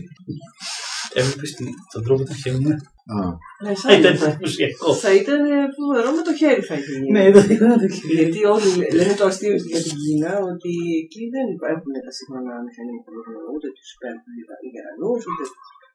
Έβλεπε 1.21 1.47
τον 1.93 2.03
τρόπο 2.05 2.21
που 2.23 2.29
τα 2.31 2.37
χέρια. 2.43 2.75
Α, 3.17 3.19
Ναι, 3.65 3.73
Θα 3.83 3.91
ήταν 3.99 4.13
σαν 4.21 4.31
εντυπωσιακό. 4.33 4.89
θα 5.05 5.11
ήταν 5.23 5.41
φοβερό 5.79 6.09
με 6.19 6.23
το 6.29 6.33
χέρι 6.41 6.63
θα 6.69 6.75
είχε 6.79 6.93
γίνει. 6.99 7.11
Ναι, 7.15 7.23
ήταν 7.31 7.45
ήταν 7.57 7.71
το 7.83 7.89
χέρι. 7.97 8.13
Γιατί 8.19 8.39
όλοι 8.55 8.69
λέ- 8.79 8.93
λένε 8.99 9.15
το 9.21 9.25
αστείο 9.31 9.55
για 9.73 9.81
την 9.87 9.95
Κίνα 10.03 10.33
ότι 10.53 10.73
εκεί 11.03 11.23
δεν 11.35 11.47
υπάρχουν 11.57 11.93
τα 12.07 12.13
σύγχρονα 12.17 12.53
μηχανήματα 12.67 13.11
ούτε 13.55 13.67
τους 13.77 13.89
υπέροχου 13.95 14.31
γερανού, 14.73 15.11
ούτε 15.33 15.45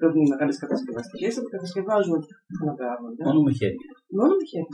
πρέπει 0.03 0.19
να 0.23 0.27
μεγάλες 0.33 0.55
κατασκευαστικές, 0.63 1.31
θα 1.35 1.41
κατασκευάζουν 1.55 2.13
αυτά 2.21 2.35
τα 2.69 2.73
πράγματα. 2.81 3.19
Μόνο 3.27 3.39
με 3.45 3.51
χέρι. 3.59 3.77
Μόνο 4.19 4.33
με 4.39 4.45
χέρι. 4.51 4.69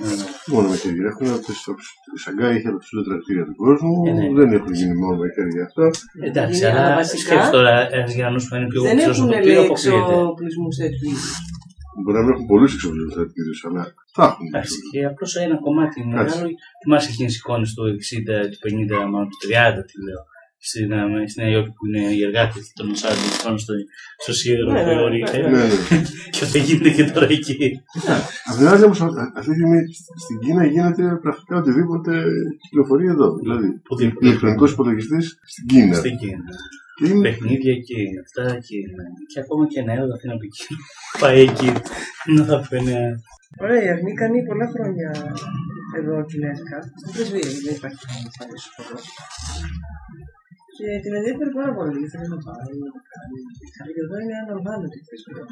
Ναι, 0.00 0.12
ναι. 0.20 0.26
μόνο 0.52 0.66
με 0.72 0.76
χέρια. 0.82 1.04
Έχουν 1.12 1.26
από 1.36 1.42
τις, 1.46 1.58
από 1.70 1.78
τις- 1.80 1.94
η 2.16 2.18
Σαγκάη 2.24 2.52
είχε 2.56 2.68
από 2.70 2.76
τα 2.78 2.82
ψηλότερα 2.84 3.16
κτίρια 3.22 3.44
του 3.48 3.56
κόσμου. 3.64 3.94
Ε, 4.08 4.12
ναι. 4.18 4.24
Δεν 4.38 4.48
έχουν 4.58 4.72
γίνει 4.80 4.94
μόνο 5.02 5.14
με 5.22 5.26
χέρια 5.36 5.62
αυτά. 5.68 5.84
Εντάξει, 6.28 6.58
Είναι, 6.60 6.68
αλλά 6.70 6.82
αλλά 6.86 6.94
βασικά 7.00 7.20
σκέφτομαι 7.24 7.52
τώρα 7.56 7.74
ένας 7.96 8.10
γερανό 8.16 8.38
που 8.46 8.54
είναι 8.56 8.68
πιο 8.72 8.80
Δεν 8.88 8.96
ψηλός 8.98 9.16
έχουν 9.18 9.28
από 9.28 9.34
το 9.34 9.38
λέει 9.38 9.46
πλοίο, 9.48 9.62
αποκλείεται. 9.66 10.14
εξοπλισμού 10.18 10.68
τέτοιου 10.80 11.06
είδους. 11.12 11.32
Μπορεί 12.02 12.16
να 12.18 12.22
μην 12.24 12.32
έχουν 12.34 12.46
πολλούς 12.52 12.70
εξοπλισμούς 12.76 13.12
στρατιώτε, 13.14 13.54
αλλά 13.68 13.82
θα 14.16 14.24
έχουν. 14.30 14.44
Εντάξει, 14.50 14.76
και 14.90 15.00
απλώς 15.10 15.30
ένα 15.46 15.56
κομμάτι 15.66 15.96
μεγάλο. 16.12 16.46
Θυμάσαι 16.82 17.08
εκείνες 17.12 17.30
τις 17.32 17.40
εικόνες 17.42 17.70
του 17.76 17.82
60, 17.98 18.34
του 18.50 18.58
50, 18.64 18.98
μάλλον 19.12 19.28
του 19.32 19.38
30, 19.44 19.82
τι 19.88 19.96
λέω. 20.06 20.22
Στην, 20.68 20.92
ε, 20.92 21.28
στη 21.30 21.40
Νέα 21.40 21.50
Υόρκη 21.52 21.72
που 21.76 21.84
είναι 21.86 22.02
οι 22.14 22.20
εργάτες 22.28 22.64
των 22.76 22.86
Μοσάρδων 22.88 23.30
πάνω 23.44 23.56
στο, 23.64 23.74
στο 24.22 24.32
σίδερο 24.38 24.70
Ναι, 24.72 24.80
που 24.82 24.86
ναι, 24.86 24.92
θεωρείται. 24.94 25.36
ναι, 25.38 25.48
Ναι, 25.48 25.64
ναι. 25.64 26.02
Και 26.34 26.44
ότι 26.46 26.58
γίνεται 26.66 26.90
και 26.96 27.04
τώρα 27.14 27.26
εκεί. 27.38 27.58
Απ' 28.48 28.56
την 28.58 28.66
άλλη 28.72 28.84
όμως, 28.88 29.00
αυτή 29.38 29.50
τη 29.50 29.56
στιγμή 29.58 29.80
στην 30.24 30.36
Κίνα 30.44 30.64
γίνεται 30.74 31.04
πρακτικά 31.24 31.54
οτιδήποτε 31.62 32.12
κυκλοφορεί 32.62 33.06
εδώ. 33.14 33.28
Δηλαδή, 33.42 33.66
Οπουδήποτε. 33.88 34.26
ηλεκτρονικός 34.26 34.70
υπολογιστής 34.72 35.24
στην 35.52 35.66
Κίνα. 35.66 35.94
Στην 35.94 36.16
Κίνα. 36.22 36.50
Και 36.96 37.06
είναι 37.08 37.22
Παιχνίδια 37.28 37.72
εκεί, 37.80 38.02
αυτά 38.24 38.42
εκεί. 38.58 38.78
ναι. 38.96 39.04
Και 39.30 39.40
ακόμα 39.44 39.64
και 39.72 39.80
νέο 39.88 40.04
θα 40.08 40.14
αφήνω 40.16 40.34
από 40.36 40.44
εκεί. 40.50 40.64
Πάει 41.22 41.40
εκεί. 41.48 41.70
Να 42.34 42.42
θα 42.50 42.56
πούνε. 42.68 42.96
Ωραία, 43.64 43.82
η 43.86 43.88
Αγνή 43.94 44.12
κάνει 44.22 44.38
πολλά 44.48 44.66
χρόνια 44.74 45.10
εδώ 45.98 46.14
κινέζικα. 46.30 46.78
Στην 47.00 47.10
πρεσβεία, 47.14 47.44
γιατί 47.48 47.62
δεν 47.66 47.74
υπάρχει 47.80 47.98
κανένα 48.06 48.30
άλλο 48.42 48.56
εδώ. 48.82 48.96
Και 50.76 50.86
την 51.02 51.12
ενδιαφέρει 51.18 51.52
πάρα 51.60 51.72
πολύ, 51.76 51.96
γιατί 52.00 52.10
θέλει 52.14 52.30
να 52.36 52.40
πάει, 52.46 52.72
να 52.84 52.90
το 52.96 53.00
κάνει. 53.12 53.38
Αλλά 53.78 53.90
και 53.94 54.02
εδώ 54.06 54.16
είναι 54.22 54.36
αναλαμβάνεται 54.42 54.96
η 55.00 55.02
πρεσβεία. 55.06 55.44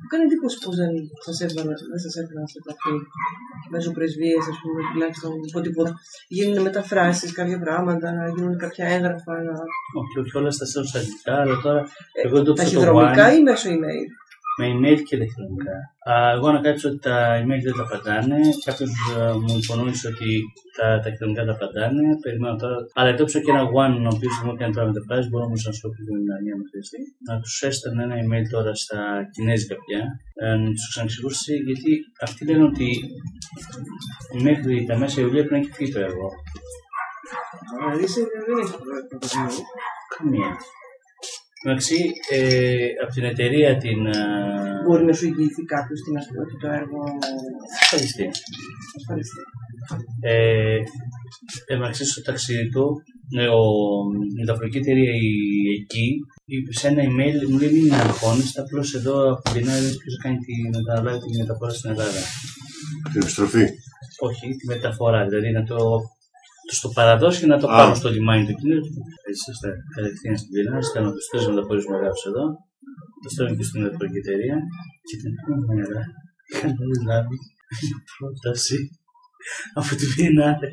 Μου 0.00 0.08
κάνει 0.10 0.24
εντύπωση 0.28 0.56
πω 0.62 0.70
δεν 0.80 0.92
σας 1.26 1.38
έβαλα, 1.46 1.74
δεν 1.92 2.00
σας 2.04 2.14
έφεραν 2.20 2.46
σε 2.52 2.58
επαφή 2.62 2.94
μέσω 3.72 3.90
πρεσβείας, 3.96 4.44
ας 4.52 4.58
πούμε, 4.60 4.80
τουλάχιστον 4.90 5.30
να 5.42 5.48
πω 5.52 5.58
τίποτα. 5.66 5.92
Γίνουν 6.36 6.58
μεταφράσεις, 6.68 7.30
κάποια 7.40 7.58
πράγματα, 7.64 8.06
να 8.18 8.24
γίνουν 8.34 8.54
κάποια 8.64 8.86
έγγραφα. 8.94 9.34
Να... 9.48 9.54
Όχι, 10.00 10.14
όχι, 10.20 10.32
όλα 10.40 10.50
στα 10.56 10.64
στέλνω 10.68 10.88
στα 10.90 10.98
αγγλικά, 11.02 11.34
αλλά 11.42 11.56
τώρα 11.64 11.80
εγώ 12.24 12.36
το 12.36 12.42
ψω 12.42 12.52
το 12.52 12.58
Ταχυδρομικά 12.58 13.24
One 13.30 13.36
ή 13.36 13.40
μέσω 13.48 13.66
email; 13.76 14.06
Με 14.58 14.64
email 14.74 14.98
και 15.06 15.14
ηλεκτρονικά. 15.16 15.76
Α, 16.10 16.14
εγώ 16.36 16.46
ανακάλυψα 16.52 16.86
ότι 16.90 16.98
τα 17.08 17.16
email 17.40 17.60
δεν 17.66 17.74
τα 17.78 17.82
απαντάνε. 17.86 18.38
Κάποιος 18.66 18.90
μου 19.44 19.52
υπονόησε 19.62 20.06
ότι 20.12 20.28
τα 20.78 20.86
ταχυδρομικά 21.02 21.42
τα 21.48 21.52
απαντάνε. 21.58 22.02
Περιμένω 22.24 22.56
τώρα. 22.62 22.76
Αλλά 22.98 23.08
εντόπισα 23.12 23.40
και 23.44 23.50
ένα 23.54 23.64
one, 23.82 23.94
ο 24.08 24.10
οποίος 24.16 24.34
μου 24.44 24.52
έκανε 24.54 24.72
τώρα 24.74 24.86
μεταφράσει. 24.90 25.28
Μπορώ 25.28 25.44
όμω 25.50 25.58
να 25.66 25.72
σου 25.74 25.80
πω 25.82 25.88
την 25.96 26.04
μία 26.44 26.54
μου 26.58 26.66
χρειαστεί. 26.70 26.98
Να 27.28 27.34
τους 27.42 27.54
έστελνε 27.68 28.02
ένα 28.08 28.16
email 28.24 28.44
τώρα 28.54 28.72
στα 28.84 29.00
κινέζικα 29.34 29.76
πια. 29.84 30.00
Ε, 30.42 30.54
να 30.62 30.70
τους 30.76 30.86
ξαναξηγούσει 30.90 31.52
γιατί 31.68 31.90
αυτοί 32.26 32.40
λένε 32.48 32.64
ότι 32.72 32.88
μέχρι 34.46 34.74
τα 34.88 34.94
μέσα 35.00 35.20
Ιουλίου 35.20 35.44
πρέπει 35.44 35.52
να 35.54 35.58
έχει 35.62 35.72
φύγει 35.78 35.92
το 35.92 36.00
έργο. 36.08 36.28
Δηλαδή 37.80 38.06
σε- 38.12 38.20
δεν 38.46 38.58
έχει 38.62 38.74
πρόβλημα. 38.78 39.56
Καμία. 40.16 40.50
Εντάξει, 41.64 41.96
ε, 42.30 42.86
από 43.02 43.12
την 43.12 43.24
εταιρεία 43.24 43.76
την. 43.76 44.06
ε, 44.06 44.12
Μπορεί 44.86 45.04
να 45.04 45.12
σου 45.12 45.26
εγγυηθεί 45.26 45.62
κάποιος 45.64 46.00
την 46.02 46.16
ας 46.16 46.26
πούμε, 46.26 46.40
ότι 46.40 46.56
το 46.62 46.68
έργο 46.80 47.02
ασφαλιστή. 47.80 48.26
ασφαλιστεί. 48.98 49.40
Ε, 50.20 50.78
έμαξε 51.66 52.04
στο 52.04 52.22
ταξίδι 52.22 52.68
του, 52.68 53.02
ε, 53.38 53.46
ο, 53.46 53.60
η 54.36 54.40
μεταφορική 54.40 54.78
εταιρεία 54.78 55.12
η- 55.14 55.72
εκεί, 55.82 56.08
είπε 56.44 56.72
σε 56.72 56.88
ένα 56.88 57.02
email, 57.02 57.48
μου 57.50 57.58
λέει 57.58 57.72
μην 57.72 57.92
αγχώνεστε, 57.92 58.60
απλώς 58.60 58.94
εδώ 58.94 59.32
από 59.32 59.50
την 59.52 59.70
άλλη 59.70 59.88
ποιος 60.00 60.14
θα 60.16 60.22
κάνει 60.22 60.38
τη 60.38 60.54
μεταλάβει 60.76 61.18
τη 61.32 61.38
μεταφορά 61.38 61.70
στην 61.72 61.90
Ελλάδα. 61.90 62.20
την 63.12 63.20
επιστροφή. 63.22 63.64
Όχι, 64.18 64.46
τη 64.58 64.66
μεταφορά, 64.66 65.26
δηλαδή 65.28 65.50
να 65.50 65.62
το, 65.64 65.76
το 66.68 66.74
στο 66.80 66.88
παραδώσει 66.96 67.38
και 67.40 67.50
να 67.54 67.58
το 67.62 67.66
Α. 67.70 67.76
πάρουν 67.76 67.96
στο 68.00 68.08
λιμάνι 68.14 68.44
του 68.46 68.54
κοινού. 68.60 68.80
Έτσι, 69.30 69.44
ώστε 69.54 69.68
κατευθείαν 69.94 70.36
στην 70.42 70.54
Ελλάδα, 70.60 70.82
στέλνω 70.88 71.10
του 71.16 71.22
τρει 71.30 71.38
μεταφορεί 71.50 71.82
μεγάλου 71.92 72.20
εδώ, 72.30 72.44
το 73.22 73.28
στέλνω 73.32 73.52
και 73.58 73.64
στην 73.68 73.78
μεταφορική 73.82 74.18
εταιρεία 74.24 74.56
και 75.08 75.16
την 75.20 75.28
επόμενη 75.38 75.64
μέρα 75.78 76.02
είχαν 76.50 76.72
λάβει 77.08 77.36
πρόταση 78.14 78.78
από 79.78 79.90
τη 79.98 80.04
Βιεννάλε. 80.14 80.68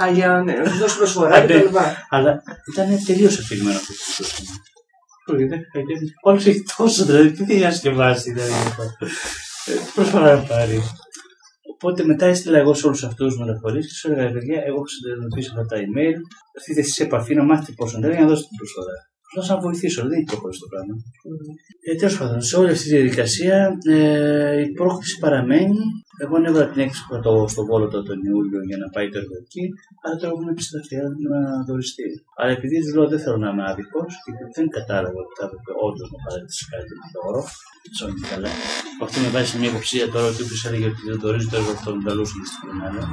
Α, 0.00 0.04
για 0.16 0.28
ναι, 0.46 0.52
να 0.52 0.64
σου 0.70 0.78
δώσει 0.82 0.96
προσφορά 1.00 1.34
Α, 1.36 1.40
και 1.40 1.46
ναι. 1.52 1.58
τα 1.60 1.66
λοιπά. 1.66 1.84
Αλλά 2.14 2.32
ήταν 2.70 2.88
τελείως 3.06 3.34
αφηρημένο 3.38 3.76
αυτό 3.82 3.92
το 4.00 4.04
σύστημα. 4.16 4.54
Όλο 6.28 6.38
έχει 6.50 6.62
τόσο 6.76 7.04
δηλαδή, 7.04 7.30
τι 7.32 7.44
θέλει 7.44 7.60
να 7.68 7.70
σκεφάσει, 7.70 8.32
δηλαδή. 8.32 8.52
αυτό. 8.52 9.06
Ε, 9.70 9.72
Τι 9.72 9.90
προσφορά 9.94 10.34
να 10.36 10.42
πάρει. 10.42 10.78
Οπότε 11.82 12.04
μετά 12.04 12.26
έστειλα 12.26 12.58
εγώ 12.58 12.74
σε 12.74 12.86
όλους 12.86 13.04
αυτούς 13.04 13.34
του 13.34 13.40
μεταφορεί 13.40 13.80
και 13.80 13.86
τους 13.86 14.04
έλεγα: 14.04 14.32
Παιδιά, 14.32 14.62
εγώ 14.66 14.76
έχω 14.76 14.86
συνειδητοποιήσει 14.86 15.50
αυτά 15.52 15.64
τα 15.66 15.76
email. 15.76 16.16
Έρθετε 16.56 16.82
σε 16.82 17.02
επαφή 17.02 17.34
να 17.34 17.44
μάθετε 17.44 17.72
πόσο 17.76 17.96
είναι 17.98 18.10
για 18.10 18.20
να 18.20 18.26
δώσετε 18.26 18.48
την 18.48 18.56
προσφορά. 18.56 18.94
Θέλω 19.32 19.46
να 19.48 19.58
βοηθήσω, 19.66 20.00
δεν 20.02 20.12
έχει 20.18 20.28
προχωρήσει 20.32 20.60
το 20.64 20.70
πράγμα. 20.72 20.94
Ε, 21.86 21.94
Τέλος 22.00 22.16
πάντων, 22.18 22.38
σε 22.48 22.54
όλη 22.60 22.70
αυτή 22.74 22.84
τη 22.88 22.94
διαδικασία 22.96 23.56
ε, 23.94 24.60
η 24.68 24.70
πρόκληση 24.78 25.18
παραμένει. 25.24 25.82
Εγώ 26.22 26.34
ανέβαλα 26.36 26.66
την 26.70 26.80
έκθεση 26.84 27.02
που 27.06 27.12
θα 27.14 27.20
το 27.26 27.32
στο 27.52 27.62
Βόλο 27.68 27.86
τώρα 27.88 28.04
τον 28.10 28.18
Ιούλιο 28.30 28.60
για 28.70 28.78
να 28.82 28.88
πάει 28.94 29.08
το 29.12 29.18
έργο 29.22 29.34
εκεί, 29.44 29.64
αλλά 30.02 30.14
τώρα 30.20 30.32
έχουμε 30.34 30.50
επιστραφεί 30.56 30.94
να 31.32 31.38
δοριστεί. 31.68 32.06
Αλλά 32.40 32.50
επειδή 32.56 32.76
λέω 32.94 33.08
δεν 33.12 33.20
θέλω 33.24 33.38
να 33.44 33.48
είμαι 33.50 33.64
άδικος 33.70 34.10
και 34.24 34.32
δεν 34.56 34.66
κατάλαβα 34.76 35.18
ότι 35.24 35.32
θα 35.38 35.44
έπρεπε 35.46 35.72
όντως 35.86 36.08
να 36.14 36.18
παρατήσει 36.26 36.64
κάτι 36.72 36.92
το 37.14 37.20
όρο, 37.28 37.42
σώνει 37.98 38.20
καλά. 38.32 38.50
Αυτό 39.04 39.16
με 39.24 39.28
βάζει 39.34 39.48
σε 39.52 39.56
μια 39.60 39.70
υποψία 39.72 40.04
τώρα 40.14 40.26
ότι 40.32 40.40
όποιος 40.44 40.62
έλεγε 40.68 40.86
ότι 40.92 41.02
δεν 41.08 41.18
δορίζει 41.24 41.48
το 41.50 41.56
έργο 41.60 41.72
αυτό 41.78 41.88
με 41.96 42.02
τα 42.06 42.12
λούσια 42.16 42.44
στην 42.50 42.68
Ελλάδα. 42.72 43.04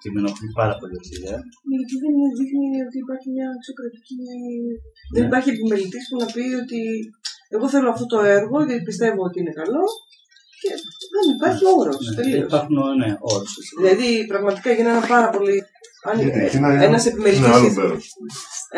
Και 0.00 0.08
με 0.12 0.18
ενοχλεί 0.22 0.48
πάρα 0.60 0.74
πολύ 0.80 0.94
αυτή 1.00 1.12
η 1.14 1.18
ιδέα. 1.20 1.38
Ναι, 1.66 1.74
Γιατί 1.80 1.94
δεν 2.02 2.12
δείχνει 2.38 2.66
ότι 2.86 2.96
υπάρχει 3.04 3.28
μια 3.36 3.46
αξιοκρατική. 3.56 4.16
Δεν 5.14 5.20
Ναι. 5.22 5.28
υπάρχει 5.30 5.48
επιμελητής 5.54 6.04
που 6.08 6.16
να 6.22 6.26
πει 6.34 6.44
ότι 6.62 6.80
εγώ 7.54 7.66
θέλω 7.74 7.88
αυτό 7.94 8.04
το 8.12 8.18
έργο 8.38 8.56
γιατί 8.68 8.82
πιστεύω 8.90 9.20
ότι 9.28 9.36
είναι 9.40 9.54
καλό 9.62 9.84
και 10.60 10.70
δεν 11.14 11.24
υπάρχει 11.36 11.64
όρος. 11.80 11.96
Ναι, 12.06 12.14
Τελείως. 12.18 12.46
Υπάρχουν 12.50 12.76
ναι, 13.00 13.10
όρους. 13.32 13.52
έτσι. 13.58 13.72
Δηλαδή 13.80 14.08
πραγματικά 14.32 14.68
γίνανε 14.78 15.02
πάρα 15.14 15.28
πολύ. 15.36 15.58
Αν 16.08 16.14
Γιατί 16.20 16.38
η 16.46 16.48
Κίνα 16.52 16.68
είναι- 16.72 16.84
ένας 16.84 17.06
επιμελητής. 17.10 17.38
είναι 17.44 17.54
άλλο 17.56 17.70
μέρος. 17.78 18.04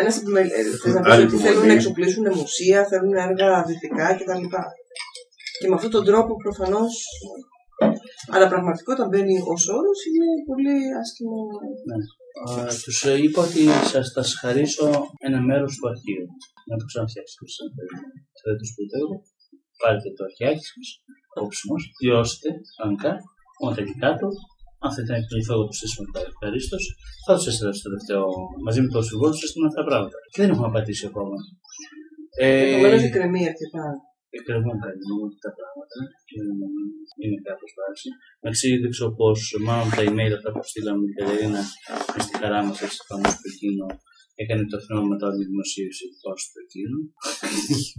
Ένας 0.00 0.14
επιμελητή. 0.20 0.60
Θε 0.82 0.88
να 0.92 1.00
πει 1.00 1.10
Άλλη 1.10 1.22
ότι 1.26 1.30
θέλουν 1.36 1.46
υπομονή. 1.50 1.66
να 1.66 1.72
εξοπλίσουν 1.78 2.24
μουσεία, 2.40 2.80
θέλουν 2.90 3.12
έργα 3.26 3.48
δυτικά 3.68 4.06
κτλ. 4.18 4.44
Και 5.60 5.68
με 5.68 5.74
αυτόν 5.74 5.90
τον 5.90 6.04
τρόπο 6.04 6.32
προφανώς. 6.44 6.92
Αλλά 8.32 8.46
πραγματικότητα 8.52 9.06
μπαίνει 9.08 9.36
ω 9.52 9.56
όρο 9.78 9.92
είναι 10.06 10.28
πολύ 10.48 10.76
άσχημο. 11.00 11.40
Τους 12.84 12.98
είπα 13.24 13.40
ότι 13.46 13.62
σας 13.92 14.06
θα 14.14 14.22
σας 14.22 14.38
χαρίσω 14.42 14.86
ένα 15.28 15.38
μέρος 15.48 15.72
του 15.76 15.86
αρχείου. 15.92 16.24
Να 16.68 16.74
το 16.80 16.84
ξαναφτιάξετε. 16.90 17.42
Θα 18.38 18.44
δεν 18.50 18.58
το 18.60 18.66
σπουδαίο. 18.70 19.08
Πάρετε 19.82 20.08
το 20.16 20.22
αρχιάκι 20.28 20.64
σας, 20.72 20.86
όψιμο, 21.44 21.74
πληρώσετε 21.98 22.48
κανονικά, 22.78 23.12
μόνο 23.60 23.72
τα 23.76 23.82
δικά 23.88 24.10
του. 24.18 24.28
Αν 24.84 24.90
θέλετε 24.94 25.12
να 25.14 25.18
εκπληρωθώ 25.20 25.52
εγώ 25.56 25.64
το 25.70 25.76
σύστημα 25.80 26.06
ευχαρίστως, 26.30 26.82
θα 27.26 27.32
τους 27.36 27.46
έστειλα 27.50 27.72
στο 27.76 27.84
τελευταίο 27.88 28.24
μαζί 28.66 28.80
με 28.84 28.88
το 28.94 29.00
συμβόλαιο 29.08 29.34
τους 29.34 29.42
σύστημα 29.44 29.64
αυτά 29.68 29.78
τα 29.82 29.86
πράγματα. 29.88 30.18
Και 30.32 30.38
δεν 30.42 30.50
έχουμε 30.52 30.68
απαντήσει 30.72 31.04
ακόμα. 31.10 31.36
Επομένως 32.40 33.00
Ε, 33.02 33.06
εκκρεμεί 33.08 33.42
αρκετά. 33.52 33.84
Εκκρεμούν 34.36 34.78
κάτι 34.84 35.02
τα 35.44 35.50
πράγματα 35.58 35.98
και 36.28 36.38
είναι 37.22 37.38
κάπω 37.48 37.66
βάση. 37.78 38.08
Εντάξει, 38.40 38.66
δεν 38.82 38.90
ξέρω 38.94 39.10
πώ, 39.20 39.30
μάλλον 39.66 39.88
τα 39.96 40.02
email 40.08 40.32
αυτά 40.38 40.48
που 40.54 40.62
στείλαμε 40.70 41.02
την 41.08 41.16
Κατερίνα 41.18 41.62
μες 42.12 42.22
στη 42.26 42.34
χαρά 42.40 42.60
μας 42.66 42.78
έτσι 42.84 42.98
πάνω 43.08 43.26
στο 43.34 43.46
εκείνο 43.52 43.86
έκανε 44.42 44.64
το 44.72 44.78
θέμα 44.86 45.02
μετά 45.12 45.26
τη 45.34 45.40
δημοσίευση 45.50 46.04
πάνω 46.22 46.38
στο 46.44 46.58
εκείνο. 46.64 46.96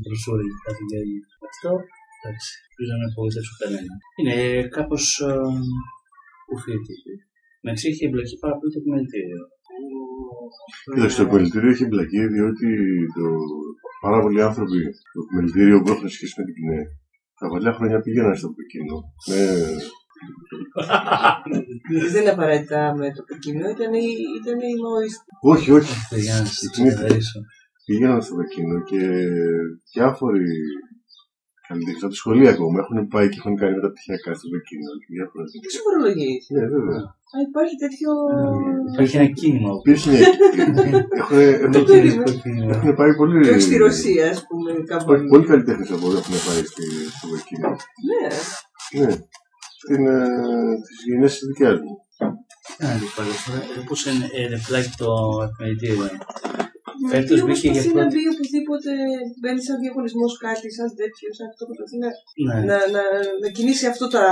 Προσόρι 0.05 0.48
κάτι 0.65 0.83
λέει 0.91 1.13
αυτό. 1.50 1.71
Εντάξει, 2.17 2.50
ελπίζω 2.69 2.91
να 2.93 2.98
μην 3.00 3.09
απογοητεύσω 3.12 3.55
κανένα. 3.62 3.93
Είναι 4.19 4.38
κάπως 4.77 5.05
κουφίτη. 6.50 6.95
Εντάξει, 7.62 7.83
είχε 7.89 8.03
εμπλακεί 8.07 8.36
πάρα 8.43 8.55
πολύ 8.57 8.71
το 8.74 8.79
επιμελητήριο. 8.81 9.41
Κοίταξε, 10.93 11.17
το 11.21 11.27
πολιτήριο 11.33 11.69
έχει 11.74 11.86
εμπλακεί 11.88 12.21
διότι 12.36 12.67
το, 13.17 13.25
πάρα 14.01 14.19
πολλοί 14.21 14.41
άνθρωποι 14.41 14.79
το 15.13 15.19
επιμελητήριο 15.25 15.81
που 15.81 15.91
έχουν 15.91 16.09
σχέση 16.09 16.33
με 16.37 16.43
την 16.45 16.53
ΚΝΕ 16.55 16.81
τα 17.39 17.47
παλιά 17.49 17.73
χρόνια 17.73 17.99
πήγαιναν 18.01 18.35
στο 18.37 18.49
Πεκίνο. 18.57 18.97
Ναι, 19.29 19.43
Δεν 22.11 22.21
είναι 22.21 22.29
απαραίτητα 22.29 22.95
με 22.97 23.07
το 23.15 23.23
Πεκίνο, 23.27 23.69
ήταν 23.69 23.93
η, 23.93 24.07
ήταν 24.41 24.57
η 24.59 24.73
Μαοιστ. 24.83 25.21
όχι, 25.41 25.71
όχι. 25.71 25.93
Για 26.25 26.33
να 26.39 26.45
σας 26.45 26.61
Είναι- 26.61 26.71
ξεκαθαρίσω. 26.71 27.39
Πήγαιναν 27.85 28.21
στο 28.21 28.35
Πεκίνο 28.35 28.77
και 28.89 29.01
διάφοροι 29.93 30.45
καλλιτέχνε 31.69 32.03
από 32.05 32.13
τη 32.15 32.19
σχολεία 32.23 32.49
ακόμα 32.55 32.77
έχουν 32.83 32.97
πάει 33.13 33.27
και 33.31 33.39
έχουν 33.41 33.55
κάνει 33.61 33.73
μεταπτυχιακά 33.79 34.31
στο 34.38 34.47
Πεκίνο. 34.53 34.89
και 35.01 35.07
διάφορες- 35.15 35.51
Τι 35.73 35.77
φορολογείς. 35.85 36.43
Ναι, 36.55 36.63
βέβαια. 36.75 37.01
Α, 37.33 37.35
υπάρχει 37.49 37.75
τέτοιο... 37.83 38.09
Υπάρχει 38.93 39.15
ένα 39.21 39.29
κίνημα. 39.39 39.69
που- 39.73 39.81
Ποιος 39.88 40.01
είναι. 40.05 40.19
έχουν, 41.19 41.38
έχουν, 41.55 41.71
Το 41.77 41.81
περίμενα. 41.89 42.23
κίνημα, 42.23 42.41
κίνημα. 42.43 42.71
έχουν 42.75 42.91
πάει 42.99 43.13
πολύ. 43.21 43.38
Και 43.45 43.51
όχι 43.55 43.65
στη 43.67 43.77
Ρωσία, 43.85 44.25
ας 44.35 44.41
πούμε, 44.47 44.69
κάπου 44.91 45.05
Όχι, 45.11 45.19
αλλού. 45.19 45.29
πολλοί 45.33 45.45
καλλιτέχνες 45.51 45.89
από 45.95 46.05
εδώ 46.09 46.17
έχουν 46.23 46.38
πάει 46.47 46.61
στη, 46.71 46.85
στο 47.17 47.25
Πεκίνο. 47.33 47.69
Ναι. 48.09 48.27
Ναι. 49.01 49.11
Στην, 49.81 50.01
ε, 50.07 50.17
τις 50.85 50.97
γενιές 51.07 51.31
της 51.38 51.45
δικιάς 51.49 51.77
μου. 51.85 51.93
Τι 52.77 52.85
να 52.85 52.93
δεις 52.99 53.13
πάλι 53.17 53.33
τώρα, 53.45 53.61
πώς 53.88 53.99
είναι 54.05 54.25
ε, 54.39 54.57
πλάκι 54.67 54.91
το 55.01 55.09
επιμελητήριο; 55.47 56.05
Μα 57.01 57.07
Φέτος 57.13 57.35
τι 57.37 57.43
μπήκε 57.45 57.59
για 57.67 57.71
προσπαθεί 57.71 57.91
να 57.93 58.01
πρώτη- 58.01 58.13
μπει 58.15 58.23
οπουδήποτε 58.33 58.91
μπαίνει 59.39 59.61
σαν 59.67 59.75
διαγωνισμό 59.83 60.27
κάτι, 60.45 60.67
σαν 60.77 60.87
τέτοιο, 61.01 61.27
σαν 61.37 61.45
αυτό 61.51 61.63
προσπαθεί 61.69 61.97
να, 62.03 62.09
Ναι, 62.47 62.55
να, 62.69 62.77
να, 62.95 63.03
να 63.41 63.47
κινήσει 63.55 63.85
αυτό 63.93 64.05
τα, 64.15 64.23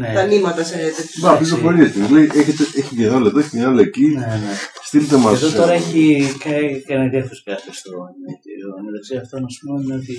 ναι. 0.00 0.08
τα 0.16 0.22
νήματα 0.30 0.62
σε 0.70 0.76
τέτοιου. 0.96 1.18
Μπα, 1.22 1.30
πληροφορίες 1.40 1.88
της. 1.94 2.04
Λέει, 2.14 2.26
έχετε, 2.40 2.62
έχει 2.80 2.92
μια 2.98 3.08
άλλο 3.16 3.26
εδώ, 3.30 3.38
έχει 3.42 3.52
μια 3.58 3.66
άλλο 3.70 3.82
εκεί. 3.88 4.06
Ναι, 4.20 4.28
ναι. 4.44 4.54
Στείλτε 4.88 5.16
μας. 5.24 5.34
Εδώ 5.42 5.50
τώρα 5.60 5.72
ε, 5.76 5.80
έχει 5.82 6.02
κα- 6.44 6.74
κανένα 6.88 7.08
δεύτερο 7.16 7.38
κάτι 7.50 7.68
στο 7.80 7.92
επιμελητήριο. 8.10 8.68
Μεταξύ 8.88 9.12
αυτών, 9.22 9.38
να 9.44 9.48
σου 9.52 9.60
πούμε, 9.62 9.76
είναι 9.84 9.96
ότι 10.02 10.16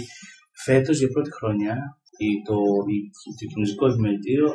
φέτος 0.66 0.96
για 1.02 1.10
πρώτη 1.16 1.32
χρονιά 1.40 1.76
η- 2.26 2.40
το, 2.48 2.58
η- 2.96 3.08
το 3.40 3.44
κινέζικο 3.52 3.86
επιμελητήριο 3.92 4.50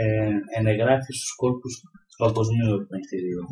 ε, 0.00 0.34
ενεγράφει 0.58 1.10
στους 1.18 1.32
κόλπους 1.42 1.72
του 2.08 2.16
παγκοσμίου 2.22 2.70
επιμελητηρίου. 2.80 3.44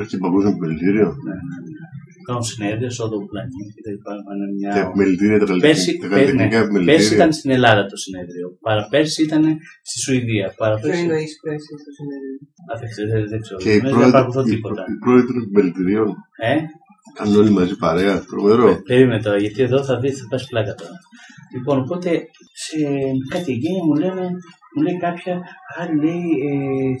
Έχει 0.00 0.10
και 0.12 0.20
παγκόσμιο 0.24 0.50
επιμελητήριο. 0.54 1.08
Ναι, 1.26 1.36
ναι, 1.48 1.56
ναι. 1.72 1.86
Κάνουν 2.28 2.44
συνέδρια 2.50 2.90
σε 2.94 3.00
όλο 3.02 3.10
τον 3.16 3.24
πλανήτη 3.30 3.70
και 3.76 3.82
τα 3.86 3.90
λοιπά. 3.94 4.12
Πάνε 4.26 4.44
μια... 4.58 4.70
Και 4.74 4.82
επιμελητήρια, 4.86 5.38
τα 5.40 5.46
Πέρσι, 5.66 5.90
καλλιτεχνικά- 5.92 6.02
τα 6.02 6.08
πέρσι, 6.08 6.08
καλλιτεχνικά 6.14 6.58
ναι, 6.58 6.66
πέρσι 6.66 6.78
επιμελητήρια. 6.78 7.16
ήταν 7.18 7.30
στην 7.38 7.50
Ελλάδα 7.56 7.82
το 7.92 7.96
συνέδριο. 8.04 8.46
Παραπέρσι 8.66 9.18
ήταν 9.28 9.42
στη 9.88 9.96
Σουηδία. 10.04 10.46
Ποιο 10.52 10.58
Παραπέρσι. 10.62 11.02
εννοεί 11.04 11.26
πέρσι 11.44 11.70
στο 11.82 11.90
συνέδριο; 11.98 12.36
Α, 12.70 12.72
δεν 12.80 12.88
ξέρω, 12.92 13.08
δεν, 13.14 13.22
δεν 13.32 13.40
ξέρω. 13.44 13.58
Και 13.64 13.72
οι 13.76 13.80
Δεν 13.84 13.90
πρόεδροι, 13.92 14.12
παρακολουθώ 14.16 14.42
οι, 14.46 14.50
τίποτα. 14.54 14.82
οι 14.92 14.96
πρόεδροι 15.04 15.26
των 15.36 15.42
επιμελητηρίων 15.46 16.08
Ε, 16.50 16.54
κάνουν 17.18 17.34
όλοι 17.42 17.52
μαζί 17.58 17.74
παρέα. 17.84 18.14
Τρομερό. 18.30 18.68
περίμενε 18.90 19.20
τώρα, 19.26 19.38
γιατί 19.44 19.60
εδώ 19.68 19.78
θα 19.88 19.94
δεις, 20.02 20.14
θα 20.20 20.26
πας 20.30 20.42
πλάκα 20.50 20.72
τώρα. 20.80 20.96
Λοιπόν, 21.54 21.76
οπότε 21.84 22.10
σε 22.64 22.78
κάτι 23.32 23.48
εγγένεια 23.54 23.84
μου 23.88 23.94
λένε, 24.02 24.24
μου 24.74 24.80
λέει 24.86 24.98
κάποια, 25.06 25.34
άλλη 25.80 25.96
λέει, 26.04 26.24
ε, 26.48 26.52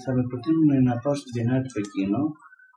θα 0.02 0.10
με 0.16 0.22
προτείνουν 0.30 0.70
να 0.88 0.94
πάω 1.02 1.14
στη 1.20 1.28
Γενάρη 1.36 1.62
του 1.66 1.74
Πεκίνο 1.76 2.22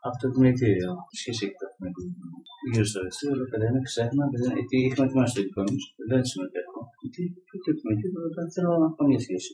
από 0.07 0.15
το 0.21 0.25
επιμελητήριο. 0.29 0.91
Σχέση 1.21 1.41
έχει 1.45 1.55
το 1.61 1.65
επιμελητήριο. 1.71 2.25
Γύρω 2.71 2.85
στο 2.91 2.99
ρεστίο, 3.05 3.31
λέω 3.37 3.47
παιδιά, 3.51 3.69
δεν 3.75 3.83
ξέχνα, 3.89 4.23
παιδιά, 4.31 4.51
γιατί 4.57 4.75
είχαμε 4.87 5.05
ετοιμάσει 5.07 5.33
το 5.37 5.41
δικό 5.47 5.61
μου, 5.71 5.77
δεν 6.11 6.21
συμμετέχω. 6.31 6.79
Γιατί 7.01 7.21
το 7.63 7.69
επιμελητήριο 7.73 8.21
δεν 8.37 8.47
θέλω 8.53 8.71
να 8.81 8.87
έχω 8.89 9.01
μια 9.09 9.21
σχέση. 9.25 9.51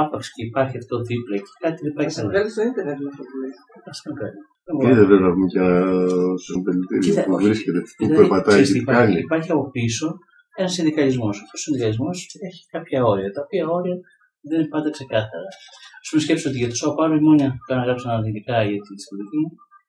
Άπαξ 0.00 0.22
και 0.34 0.42
υπάρχει 0.50 0.76
αυτό 0.82 0.94
δίπλα 1.08 1.36
και 1.44 1.52
κάτι 1.64 1.78
δεν 1.86 1.92
πάει 1.96 2.06
Θα 2.10 2.14
καλά. 2.18 2.28
βγάλει 2.30 2.48
στο 2.54 2.62
ίντερνετ 2.68 2.98
με 3.04 3.08
αυτό 3.12 3.22
που 3.28 3.36
λέει. 3.42 3.54
Ας 3.90 3.98
το 4.06 4.12
κάνω. 4.20 4.40
Και 4.82 4.94
δεν 4.98 5.06
πρέπει 5.08 5.24
να 5.28 5.32
πούμε 5.34 5.48
και 5.54 5.64
στο 6.42 6.52
επιμελητήριο 6.60 7.02
Κοίτα, 7.06 7.22
που 7.26 7.34
όχι. 7.36 7.44
βρίσκεται, 7.46 7.80
που 7.96 8.02
Δηλαδή, 8.02 8.16
περπατάει 8.20 8.54
ξέρεις 8.54 8.70
και 8.72 8.76
τι 8.78 8.82
τι 8.82 8.84
υπάρχει, 8.86 9.12
κάνει. 9.14 9.24
υπάρχει 9.28 9.50
από 9.54 9.64
πίσω 9.76 10.06
ένας 10.60 10.72
συνδικαλισμός. 10.76 11.34
Αυτό 11.44 11.54
ο 11.58 11.62
συνδικαλισμός 11.64 12.16
έχει 12.48 12.62
κάποια 12.74 12.98
όρια, 13.12 13.28
τα 13.34 13.40
οποία 13.44 13.64
όρια 13.78 13.96
δεν 14.48 14.56
είναι 14.58 14.70
πάντα 14.74 14.88
ξεκάθαρα. 14.96 15.50
Α 16.02 16.02
πούμε, 16.08 16.20
σκέψω 16.24 16.46
ότι 16.50 16.58
για 16.62 16.70
το 16.72 16.76
ΣΑΟ 16.80 16.92
Πάρο 16.98 17.14
η 17.20 17.22
μόνη 17.28 17.44
που 17.64 17.70
έγραψαν 17.78 18.10
αρνητικά 18.16 18.56
για 18.68 18.78
τη 18.86 18.92
συμμετοχή, 19.04 19.42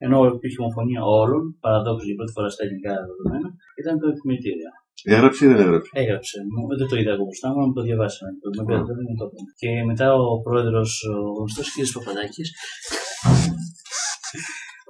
ενώ 0.06 0.18
υπήρχε 0.38 0.60
ομοφωνία 0.64 1.02
όλων, 1.22 1.42
παραδόξως 1.64 2.06
για 2.10 2.18
πρώτη 2.20 2.34
φορά 2.36 2.50
στα 2.54 2.62
ελληνικά 2.66 2.92
δεδομένα, 3.10 3.48
ήταν 3.82 3.94
το 4.02 4.08
επιμελητήριο. 4.14 4.70
Έγραψε 5.16 5.40
ή 5.46 5.48
δεν 5.52 5.60
έγραψε; 5.66 5.90
Έγραψε, 6.02 6.38
μου- 6.54 6.70
δεν 6.80 6.88
το 6.92 6.96
είδα 7.00 7.12
εγώ 7.16 7.24
μπροστά 7.28 7.48
μου, 7.50 7.58
αλλά 7.60 7.68
μου 7.70 7.76
το 7.80 7.84
διαβάσαμε. 7.88 8.32
Το 8.44 8.48
με 8.58 8.64
πήρε, 8.68 8.82
δεν 9.00 9.06
μου 9.10 9.16
το 9.22 9.26
είπε. 9.30 9.42
Και 9.62 9.70
μετά 9.90 10.08
ο 10.24 10.26
πρόεδρος, 10.46 10.92
ο 11.14 11.18
γνωστός 11.38 11.68
κ. 11.74 11.76
Παπαδάκης, 11.96 12.48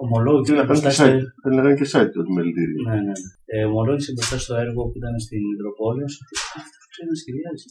ομολόγησε 0.03 0.45
Θέλει 0.47 0.59
να 0.61 0.65
κάνει 0.69 0.79
μπροστά 0.81 0.89
και 0.89 0.95
στο- 0.99 1.05
site. 1.11 1.25
Θέλει 1.43 1.55
να 1.59 1.63
κάνει 1.65 1.77
και 1.81 1.87
site 1.93 2.09
το 2.15 2.19
επιμελητήριο. 2.25 2.77
ναι, 2.87 2.97
ναι. 3.07 3.15
Ε, 3.53 3.59
ομολόγησε 3.71 4.11
μπροστά 4.15 4.37
στο 4.43 4.53
έργο 4.65 4.81
που 4.89 4.97
ήταν 5.01 5.13
στην 5.25 5.41
Μητροπόλεως 5.51 6.13
ότι 7.03 7.13
αυτό 7.13 7.13
ξέρει 7.13 7.13
να 7.13 7.17
σχεδιάζει. 7.21 7.69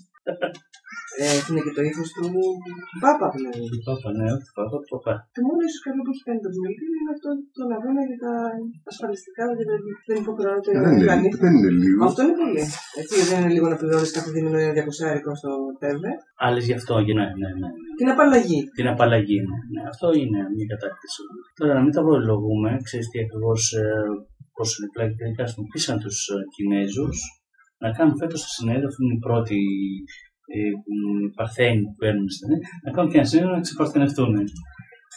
Ε, 1.23 1.25
είναι 1.49 1.63
και 1.65 1.75
το 1.77 1.83
ύφος 1.91 2.09
του 2.17 2.27
Πάπα 3.03 3.27
δηλαδή. 3.37 3.63
Του 3.73 3.81
Πάπα, 3.89 4.09
ναι, 4.19 4.27
όχι 4.35 4.45
του 4.49 4.55
Πάπα, 4.59 4.77
του 4.83 4.91
Παπά. 4.95 5.15
Το 5.37 5.41
μόνο 5.47 5.61
ίσως 5.69 5.81
καλό 5.87 6.01
που 6.05 6.13
έχει 6.15 6.25
κάνει 6.29 6.41
το 6.45 6.49
επιμελητήριο 6.53 6.99
είναι 7.01 7.15
αυτό 7.17 7.29
το 7.57 7.63
αγώνα 7.79 8.03
για 8.09 8.19
τα 8.25 8.33
ασφαλιστικά, 8.91 9.45
δηλαδή 9.61 9.91
δεν 10.09 10.17
υποχρεώνεται 10.23 10.71
Ε, 10.75 10.77
να 10.77 10.83
Δεν 10.85 10.93
είναι, 10.95 11.09
κάνει. 11.11 11.29
δεν 11.45 11.53
είναι 11.57 11.73
λίγο. 11.83 12.01
Αυτό 12.09 12.21
είναι 12.25 12.37
πολύ. 12.43 12.65
Έτσι, 13.01 13.17
δεν 13.31 13.39
είναι 13.41 13.53
λίγο 13.57 13.67
να 13.73 13.77
πληρώνεις 13.81 14.13
κάθε 14.17 14.31
δίμηνο 14.35 14.59
ένα 14.65 14.73
διακοσάρικο 14.77 15.31
στο 15.41 15.51
ΤΕΒΕ. 15.81 16.13
Άλλες 16.47 16.65
γι' 16.69 16.77
αυτό, 16.81 16.95
ναι, 17.01 17.27
ναι, 17.41 17.49
ναι. 17.61 17.69
ναι. 17.83 17.91
Την 17.99 18.09
απαλλαγή. 18.15 18.61
Την 18.79 18.87
απαλλαγή, 18.93 19.39
ναι. 19.49 19.59
ναι. 19.73 19.83
Αυτό 19.93 20.07
είναι 20.21 20.41
μια 20.57 20.67
κατάκτηση. 20.73 21.21
Τώρα, 21.59 21.73
να 21.79 21.83
μην 21.85 21.93
τα 21.97 22.03
προλογούμε, 22.07 22.71
ξέρεις 22.87 23.07
τι 23.11 23.19
ακριβώς 23.25 23.63
πώς 24.57 24.69
είναι 24.77 24.89
πλάκα 24.95 25.15
τελικά 25.21 25.43
χρησιμοποίησαν 25.45 25.97
τους 26.05 26.19
Κινέζους 26.55 27.19
να 27.83 27.89
κάνουν 27.97 28.17
φέτος 28.21 28.41
το 28.45 28.51
συνέδριο, 28.57 28.89
αυτή 28.91 29.01
είναι 29.05 29.19
η 29.21 29.25
πρώτη 29.27 29.59
ε, 30.55 30.71
μ, 30.99 31.03
παρθένη 31.39 31.81
που 31.87 31.95
παίρνουν 32.01 32.29
στην 32.35 32.49
να 32.85 32.91
κάνουν 32.95 33.11
και 33.11 33.19
ένα 33.21 33.29
συνέδριο 33.31 33.55
να 33.57 33.65
ξεπαρθενευτούν. 33.67 34.33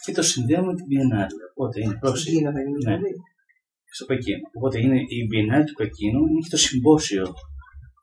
Και 0.04 0.12
το 0.18 0.22
συνδέουμε 0.32 0.66
με 0.70 0.74
την 0.78 0.86
Biennale. 0.90 1.36
Οπότε 1.52 1.76
είναι 1.80 1.94
Στην 1.94 2.02
πρόσεχη. 2.04 2.36
Κίνα 2.36 2.50
θα 2.54 2.60
γίνει 2.64 2.72
Ναι. 2.72 2.82
δηλαδή. 2.84 3.10
στο 3.96 4.04
Πεκίνο. 4.10 4.42
Οπότε 4.56 4.76
είναι 4.84 4.98
η 5.16 5.18
Biennale 5.30 5.66
του 5.68 5.78
Πεκίνου, 5.80 6.20
είναι 6.28 6.42
και 6.44 6.54
το 6.56 6.60
συμπόσιο 6.66 7.24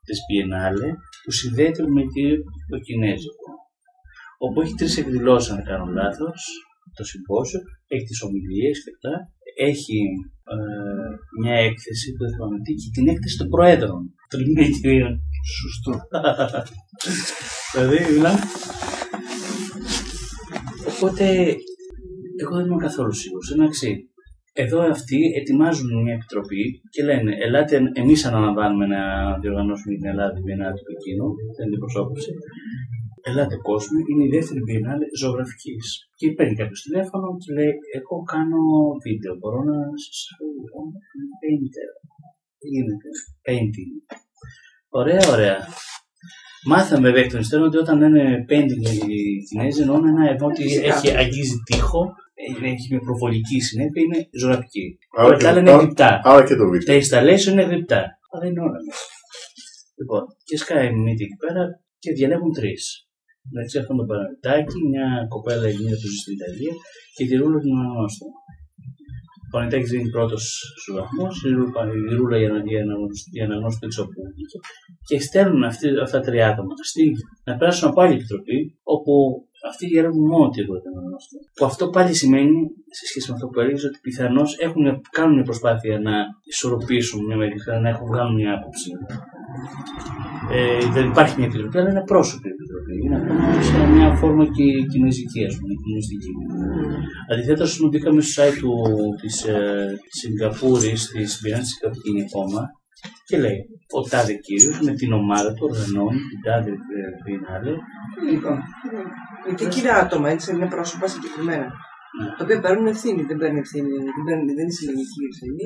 της 0.06 0.18
Biennale 0.28 0.88
που 1.22 1.30
συνδέεται 1.40 1.82
με 1.96 2.02
το 2.70 2.76
Κινέζικο. 2.86 3.48
Όπου 4.44 4.58
έχει 4.62 4.74
τρεις 4.80 4.94
εκδηλώσεις, 5.00 5.50
αν 5.50 5.56
δεν 5.58 5.66
κάνω 5.70 5.86
λάθος, 6.00 6.40
το 6.98 7.04
συμπόσιο, 7.10 7.60
έχει 7.94 8.04
τις 8.10 8.20
ομιλίες 8.26 8.76
και 8.82 8.90
αυτά, 8.94 9.12
έχει 9.70 10.00
ε, 10.54 10.56
μια 11.42 11.56
έκθεση 11.68 12.06
που 12.12 12.20
δεν 12.24 12.32
θυμάμαι 12.34 12.58
τι, 12.64 12.72
και 12.82 12.90
την 12.96 13.08
έκθεση 13.12 13.36
των 13.38 13.48
Προέδρων 13.48 14.00
των 14.30 14.40
Κινέζικων. 14.44 15.12
Σωστό. 15.60 15.92
δηλαδή, 17.72 17.98
μιλάμε. 18.12 18.42
Οπότε, 20.92 21.24
εγώ 22.42 22.54
δεν 22.56 22.66
είμαι 22.66 22.84
καθόλου 22.86 23.14
σίγουρος. 23.22 23.50
Εντάξει, 23.52 23.88
εδώ 24.52 24.80
αυτοί 24.96 25.18
ετοιμάζουν 25.40 26.02
μια 26.02 26.14
επιτροπή 26.14 26.62
και 26.94 27.02
λένε: 27.08 27.30
Ελάτε, 27.44 27.74
εμείς 27.92 28.24
αναλαμβάνουμε 28.24 28.86
να 28.86 29.02
διοργανώσουμε 29.40 29.94
την 29.96 30.06
Ελλάδα 30.06 30.32
την 30.34 30.44
Biennale 30.46 30.76
του 30.78 30.86
Πεκίνου, 30.88 31.28
την 31.54 31.64
αντιπροσώπηση. 31.66 32.30
Ελάτε 33.28 33.56
κόσμο, 33.68 33.96
είναι 34.10 34.24
η 34.28 34.30
δεύτερη 34.36 34.60
Biennale 34.68 35.06
ζωγραφικής. 35.20 35.86
Και 36.18 36.26
παίρνει 36.36 36.54
κάποιος 36.60 36.80
τηλέφωνο 36.86 37.26
και 37.42 37.50
λέει: 37.58 37.72
Εγώ 37.98 38.16
κάνω 38.32 38.60
βίντεο. 39.04 39.32
Μπορώ 39.40 39.60
να 39.70 39.76
σας 40.04 40.18
κάνω 40.70 40.92
painter. 41.42 41.88
Τι 42.58 42.66
γίνεται, 42.74 43.08
painting. 43.46 43.92
Ωραία, 45.00 45.22
ωραία. 45.34 45.58
Μάθαμε 46.70 47.06
βέβαια 47.08 47.22
εκ 47.24 47.30
των 47.30 47.40
υστέρων 47.40 47.66
ότι 47.66 47.76
όταν 47.76 47.98
λένε 47.98 48.44
painting 48.50 48.82
οι 49.08 49.42
Κινέζοι 49.48 49.80
εννοούν 49.80 50.06
ένα 50.12 50.30
εδώ 50.30 50.46
ότι 50.46 50.62
Φυσικά. 50.62 50.94
έχει, 50.94 51.16
αγγίζει 51.16 51.56
τείχο, 51.68 52.02
έχει 52.34 52.64
έχει 52.64 52.86
μια 52.90 53.00
προβολική 53.00 53.60
συνέπεια, 53.60 54.02
είναι 54.02 54.28
ζωγραφική. 54.40 54.98
Άρα 55.16 55.26
Όλα 55.28 55.36
τα 55.36 55.48
άλλα 55.48 55.60
είναι 55.60 55.70
άρα- 55.70 55.82
γρυπτά. 55.82 56.20
άρα 56.24 56.44
και 56.46 56.54
το 56.54 56.64
βίντεο. 56.70 56.86
Τα 56.90 56.94
installation 57.02 57.50
είναι 57.52 57.62
γρυπτά. 57.62 58.00
Αλλά 58.30 58.38
δεν 58.42 58.50
είναι 58.50 58.60
όλα 58.60 58.78
μέσα. 58.86 59.04
Λοιπόν, 59.98 60.22
και 60.44 60.56
σκάει 60.56 60.86
η 60.86 60.94
μύτη 61.04 61.24
εκεί 61.24 61.36
πέρα 61.46 61.62
και 61.98 62.12
διαλέγουν 62.12 62.52
τρεις. 62.52 63.06
Μεταξύ 63.50 63.76
αυτών 63.80 63.96
τον 63.98 64.06
Παναγιτάκη, 64.10 64.78
μια 64.92 65.06
κοπέλα 65.34 65.64
Ελληνίδα 65.70 65.96
που 66.00 66.08
ζει 66.10 66.18
στην 66.22 66.34
Ιταλία 66.38 66.74
και 67.16 67.24
τη 67.28 67.34
Ρούλα 67.40 67.58
την 67.64 67.74
αναγνώστα. 67.78 68.26
Ο 69.46 69.48
Παναγιτάκη 69.52 69.86
δίνει 69.92 70.10
πρώτος 70.16 70.42
στους 70.80 70.94
βαθμούς, 70.98 71.34
η 72.10 72.14
Ρούλα 72.18 72.36
για 72.42 72.50
να, 72.54 72.58
για 72.74 72.84
να, 72.88 72.94
για 73.36 73.46
να 73.48 73.54
γνώσει 73.58 73.78
το 73.80 73.86
εξωπού. 73.90 74.20
Και 75.08 75.16
στέλνουν 75.26 75.62
αυτοί, 75.70 75.86
αυτά 76.04 76.18
τα 76.20 76.26
τρία 76.26 76.46
άτομα 76.50 76.74
στη, 76.90 77.04
να 77.46 77.56
περάσουν 77.58 77.88
από 77.88 78.00
άλλη 78.02 78.14
επιτροπή, 78.18 78.58
όπου 78.94 79.12
αυτοί 79.70 79.84
διαλέγουν 79.86 80.26
μόνο 80.32 80.48
τη 80.48 80.58
Ρούλα 80.62 80.80
την 80.80 80.90
αναγνώστα. 80.96 81.36
Που 81.56 81.64
αυτό 81.70 81.84
πάλι 81.94 82.14
σημαίνει, 82.22 82.56
σε 82.98 83.04
σχέση 83.06 83.26
με 83.28 83.34
αυτό 83.34 83.46
που 83.48 83.60
έλεγες, 83.60 83.84
ότι 83.84 83.98
πιθανώς 84.06 84.50
κάνουν 85.16 85.34
μια 85.34 85.46
προσπάθεια 85.50 85.94
να 86.08 86.14
ισορροπήσουν 86.52 87.24
μια 87.26 87.36
μερικά, 87.36 87.80
να 87.80 87.88
έχουν 87.88 88.06
βγάλουν 88.06 88.34
μια 88.34 88.52
άποψη. 88.56 88.90
Ε, 90.50 90.86
δεν 90.94 91.04
υπάρχει 91.08 91.34
μια 91.38 91.46
επιτροπή, 91.46 91.78
αλλά 91.78 91.90
είναι 91.90 92.04
πρόσωπη 92.12 92.48
επιτροπή. 92.48 92.94
Είναι 93.04 93.16
ακόμα 93.16 93.62
σε 93.62 93.86
μια 93.94 94.14
φόρμα 94.14 94.44
και 94.44 94.64
κινέζικη, 94.90 95.44
ας 95.44 95.54
πούμε, 95.58 95.74
κινέζικη. 95.82 96.30
Αντιθέτως, 97.32 97.80
μπήκαμε 97.88 98.20
στο 98.20 98.42
site 98.42 98.56
του, 98.60 98.72
της, 99.20 99.44
ε, 99.44 99.98
Σιγκαπούρης, 100.18 101.08
της 101.08 101.32
Σιγκαπούρη, 101.32 101.60
της 101.60 102.24
ακόμα, 102.26 102.60
και 103.26 103.36
και 103.36 103.38
λέει 103.38 103.58
ο 103.98 104.00
τάδε 104.10 104.34
κύριος 104.46 104.80
με 104.80 104.92
την 104.92 105.12
ομάδα 105.12 105.50
του 105.54 105.68
οργανώνει 105.70 106.20
την 106.30 106.40
τάδε 106.44 106.72
πινάλε. 107.24 107.72
Λοιπόν, 108.30 108.58
και 109.56 109.66
κύρια 109.68 109.96
άτομα, 109.96 110.28
έτσι 110.30 110.54
είναι 110.54 110.66
πρόσωπα 110.66 111.06
συγκεκριμένα. 111.06 111.66
Ναι. 112.16 112.26
Τα 112.36 112.42
οποία 112.44 112.58
παίρνουν 112.64 112.86
ευθύνη, 112.94 113.20
δεν 113.28 113.36
παίρνουν 113.40 113.60
ευθύνη, 113.64 113.90
δεν, 114.16 114.24
παίρνουν, 114.26 114.46
δεν 114.58 114.64
είναι 114.64 114.76
συλλογική 114.78 115.20
η 115.24 115.28
ευθύνη. 115.32 115.64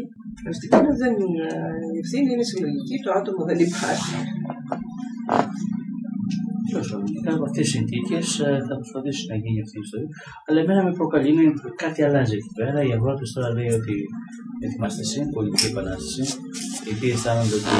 Στην 0.56 0.68
Κίνα 0.72 0.92
δεν 1.02 1.12
είναι, 1.22 1.46
η 1.96 1.98
ευθύνη 2.04 2.28
είναι 2.34 2.46
συλλογική, 2.52 2.96
το 3.04 3.10
άτομο 3.18 3.42
δεν 3.50 3.58
υπάρχει. 3.66 4.14
Τέλος 6.70 6.88
πάντων, 6.90 7.08
κάτω 7.24 7.36
από 7.38 7.46
αυτές 7.48 7.64
τις 7.64 7.72
συνθήκες 7.76 8.26
θα 8.68 8.74
προσπαθήσει 8.80 9.22
να 9.30 9.36
γίνει 9.42 9.58
αυτή 9.64 9.76
η 9.80 9.84
ιστορία. 9.86 10.10
Αλλά 10.46 10.58
εμένα 10.64 10.80
με 10.86 10.92
προκαλεί 10.98 11.28
είναι 11.32 11.44
ότι 11.50 11.60
κάτι 11.84 12.00
αλλάζει 12.06 12.34
εκεί 12.40 12.52
πέρα. 12.58 12.78
Οι 12.86 12.90
αγρότες 12.96 13.28
τώρα 13.34 13.48
λέει 13.56 13.70
ότι 13.80 13.94
ετοιμάστε 14.64 15.02
σε 15.10 15.18
πολιτική 15.34 15.66
επανάσταση, 15.72 16.22
γιατί 16.86 17.04
αισθάνονται 17.14 17.56
ότι 17.60 17.76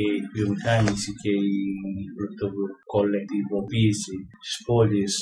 η 0.00 0.04
βιομηχάνηση 0.34 1.10
και 1.22 1.30
η 1.30 1.54
κολεκτιβοποίηση 2.92 4.16
της 4.42 4.54
πόλης 4.66 5.12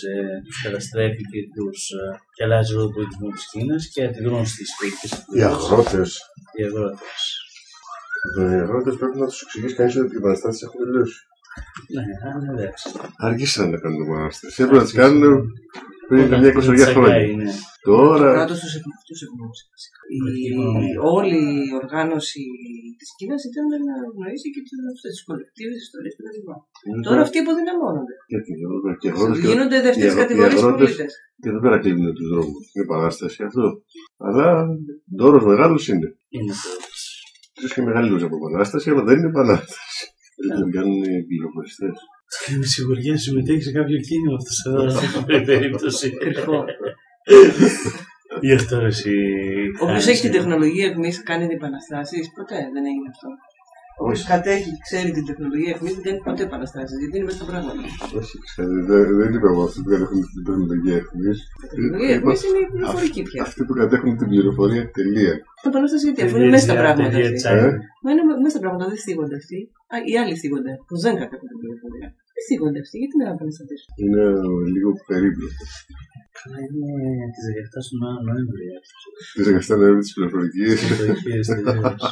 τους 0.45 0.63
καταστρέφει 0.63 1.23
και, 1.33 1.41
τους, 1.55 1.81
ε, 2.01 2.05
και 2.35 2.45
αλλάζει 2.45 2.71
όλο 2.75 2.85
τον 2.85 2.95
πολιτισμό 2.95 3.29
της 3.37 3.45
Κίνας 3.51 3.83
και 3.93 4.05
αντιδρούν 4.07 4.47
στις 4.53 4.69
κριτικέ 4.79 5.09
Οι 5.37 5.43
αγρότες. 5.51 6.09
Οι 6.57 6.63
αγρότες. 6.69 7.21
Οι 8.39 8.61
αγρότες 8.65 8.95
πρέπει 9.01 9.19
να 9.19 9.27
τους 9.27 9.43
εξηγήσει 9.43 9.75
κανείς 9.75 9.97
ότι 9.97 10.15
οι 10.15 10.21
επαναστάσει 10.23 10.61
έχουν 10.67 10.81
τελειώσει. 10.85 11.21
Ναι, 11.95 12.05
αλλά 12.31 12.49
εντάξει. 12.55 12.85
Αργήσαν 13.17 13.71
να 13.71 13.79
κάνουν 13.83 14.03
επανάσταση. 14.07 14.63
Έπρεπε 14.63 14.79
να 14.81 14.85
τις 14.89 14.97
κάνουν 15.01 15.53
πριν 16.11 16.25
καμιά 16.33 16.51
εικοσαριά 16.53 16.87
χρόνια. 16.95 17.15
Τσαγκάι, 17.19 17.35
ναι. 17.41 17.51
Το 17.87 17.93
Τώρα. 17.97 18.29
κράτο 18.37 18.55
τους 19.09 19.21
ευνόησε. 19.27 19.65
Όλη 21.19 21.37
η 21.69 21.71
οργάνωση 21.83 22.43
της 22.99 23.09
Κίνας 23.19 23.43
ήταν 23.51 23.67
να 23.89 23.95
γνωρίσει 24.15 24.49
και 24.55 24.61
τι 24.67 24.73
κολεκτήβε 25.29 25.75
ιστορίες 25.87 26.15
κτλ. 26.17 26.39
Τώρα 27.07 27.21
αυτοί 27.27 27.37
αποδυναμώνονται. 27.43 28.15
Γιατί 28.33 28.51
και 29.01 29.07
οι 29.07 29.11
αγρότες 29.13 29.39
και- 29.41 29.49
Γίνονται 29.51 29.77
οι 29.79 29.85
δεύτερες 29.87 30.11
αγρό- 30.13 30.19
οι 30.19 30.23
κατηγορίες 30.25 30.61
αγρότες 30.63 30.89
πολίτες. 30.89 31.13
Και 31.43 31.49
εδώ 31.53 31.61
πέρα 31.65 31.77
κλείνουν 31.83 32.07
τους 32.19 32.29
δρόμους. 32.33 32.65
Είναι 32.73 32.85
επανάσταση 32.89 33.39
αυτό. 33.49 33.67
Αλλά 34.27 34.47
δώρος 35.23 35.43
μεγάλος 35.53 35.83
είναι. 35.91 36.09
Είναι 36.37 36.53
το- 36.63 36.89
σω 37.61 37.69
και 37.75 37.83
μεγαλύτερος 37.89 38.23
από 38.27 38.37
επανάσταση, 38.41 38.87
αλλά 38.93 39.03
δεν 39.09 39.17
είναι 39.19 39.31
επανάσταση. 39.35 40.03
Δεν 40.47 40.51
τον 40.61 40.71
κάνουν 40.77 41.01
οι 41.13 41.23
πληροφοριστές. 41.31 41.97
Με 42.59 42.67
σιγουριά 42.67 43.17
συμμετέχει 43.19 43.63
σε 43.63 43.73
κάποιο 43.73 43.99
κίνημα 44.09 44.37
αυτός 44.41 44.65
εδώ, 44.67 44.89
σε 44.99 45.05
αυτή 45.07 45.35
την 45.35 45.45
περίπτωση. 45.45 46.11
Κρυφό. 46.17 46.65
Γι' 48.41 48.53
αυτό 48.61 48.77
εσύ. 48.77 49.15
Όποιος 49.83 50.05
χάνεις, 50.05 50.07
έχει 50.07 50.21
την 50.21 50.35
ε, 50.35 50.37
τεχνολογία 50.37 50.87
εχμή 50.91 51.11
κάνει 51.29 51.45
επαναστάσεις, 51.59 52.25
ποτέ 52.37 52.59
δεν 52.75 52.85
έγινε 52.91 53.09
αυτό. 53.15 53.29
Όποιος 54.03 54.23
Όχι. 54.23 54.33
κατέχει, 54.35 54.73
ξέρει 54.87 55.11
την 55.17 55.25
τεχνολογία 55.31 55.73
εχμή, 55.75 55.91
δεν 55.97 56.03
κάνει 56.07 56.21
ποτέ 56.27 56.43
επαναστάσεις, 56.49 56.97
γιατί 57.01 57.15
είναι 57.17 57.27
μέσα 57.29 57.39
στα 57.41 57.47
πράγματα. 57.51 57.83
Όχι, 58.21 58.35
ξέρετε, 58.47 58.81
δεν, 58.91 59.05
δεν 59.21 59.31
είπα 59.35 59.49
εγώ 59.53 59.63
αυτοί 59.69 59.79
που 59.83 59.91
κατέχουν 59.95 60.19
την 60.35 60.43
τεχνολογία 60.47 60.97
εχμή. 61.03 61.33
Η 61.65 61.67
τεχνολογία 61.73 62.15
εχμή 62.19 62.35
είναι 62.49 62.63
η 62.67 62.71
πληροφορική 62.73 63.23
πια. 63.29 63.41
Αυτοί 63.49 63.61
που 63.67 63.75
κατέχουν 63.81 64.13
την 64.21 64.29
πληροφορία, 64.33 64.83
τελεία. 64.99 65.35
Το 65.63 65.69
επανάσταση 65.73 66.05
γιατί 66.09 66.21
αφού 66.27 66.37
είναι 66.39 66.53
μέσα 66.55 66.67
στα 66.69 66.77
πράγματα. 66.83 67.09
Τελεία 67.11 67.31
αυτοί. 67.31 67.41
τσάι. 67.41 67.59
Ε; 67.67 67.71
Μα 68.03 68.09
είναι 68.13 68.23
μέσα 68.45 68.55
στα 68.55 68.63
πράγματα, 68.65 68.85
δεν 68.91 68.99
στίγονται 69.05 69.37
αυτοί. 69.43 69.59
Α, 69.93 69.95
οι 70.09 70.15
άλλοι 70.21 70.35
στίγονται, 70.41 70.73
που 70.89 70.95
δεν 71.05 71.15
κατέχουν 71.21 71.47
την 71.53 71.59
πληροφορία. 71.63 72.09
Δεν 72.41 72.47
στίγονται 72.47 72.81
αυτοί, 72.85 72.97
γιατί 73.03 73.17
να 73.23 73.27
επαναστατήσουν. 73.37 73.91
Είναι 74.03 74.25
λίγο 74.75 74.91
περίπλοκο. 75.11 75.63
Καλά, 76.39 76.59
είναι 76.67 76.91
τη 77.35 77.41
17 77.49 77.79
του 77.87 77.95
Νοέ- 78.03 78.23
Νοέμβρη. 78.29 78.65
Τις 79.35 79.47
εργαστέ 79.47 79.75
να 79.77 79.99
της 80.03 80.13
πληροφορικής. 80.15 80.77
Εποχές 80.91 81.47
τελείως. 81.51 82.03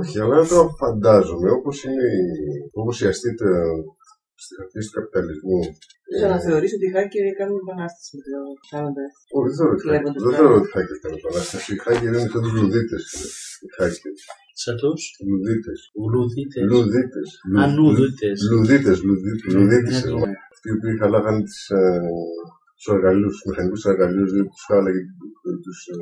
Όχι, 0.00 0.16
αλλά 0.24 0.38
το 0.52 0.58
φαντάζομαι 0.80 1.50
όπως 1.58 1.76
είναι 1.84 2.04
η- 2.22 2.60
όπως 2.80 2.94
η 3.02 3.06
αστήτα 3.12 3.50
στην 4.44 4.56
αρχή 4.62 4.78
του 4.86 4.92
καπιταλισμού. 4.98 5.60
Θέλω 6.18 6.32
να 6.36 6.40
θεωρήσω 6.46 6.74
ότι 6.78 6.86
οι 6.88 6.92
hacker 6.96 7.26
κάνουν 7.38 7.58
επανάσταση 7.64 8.10
με 8.16 8.22
το 8.30 8.38
κάνοντα. 8.72 9.04
Όχι, 9.36 9.46
δεν 9.48 9.56
θεωρώ 9.58 9.72
ότι 9.76 9.84
Βλέποντας 9.88 10.12
hacker- 10.14 10.24
δεν 10.26 10.32
πράγματα. 10.32 10.38
θεωρώ 10.38 10.54
ότι 10.60 10.68
hacker 10.74 10.96
κάνει 11.02 11.16
επανάσταση. 11.22 11.66
Οι 11.74 11.78
hacker 11.84 12.04
είναι 12.06 12.18
σαν 12.32 12.40
τους 12.44 12.52
λουδίτε. 12.56 12.96
Οι 13.64 13.68
hacker. 13.78 14.12
Σαν 14.62 14.76
τους 14.82 15.02
Λουδίτες. 15.28 15.80
γλουδίτες. 16.06 16.62
Λουδίτες. 16.70 17.28
Α, 17.60 17.62
νουδίτες. 17.76 18.38
Λουδίτες, 18.50 18.96
λουδίτες. 19.06 19.50
Λουδίτες. 19.54 19.98
Ναι, 20.04 20.12
ναι. 20.24 20.32
Αυτοί 20.54 20.66
οι 20.70 20.74
οποίοι 20.76 20.94
χαλάγανε 21.00 21.42
τις, 21.48 21.60
ε, 21.78 21.80
τους 22.76 22.86
εργαλείους, 22.96 23.34
τους 23.36 23.44
μηχανικούς 23.50 23.82
εργαλείους, 23.92 24.28
δηλαδή 24.32 24.48
τους 24.54 24.64
χάλαγε 24.68 25.02
τους, 25.64 25.78
ε, 25.92 25.94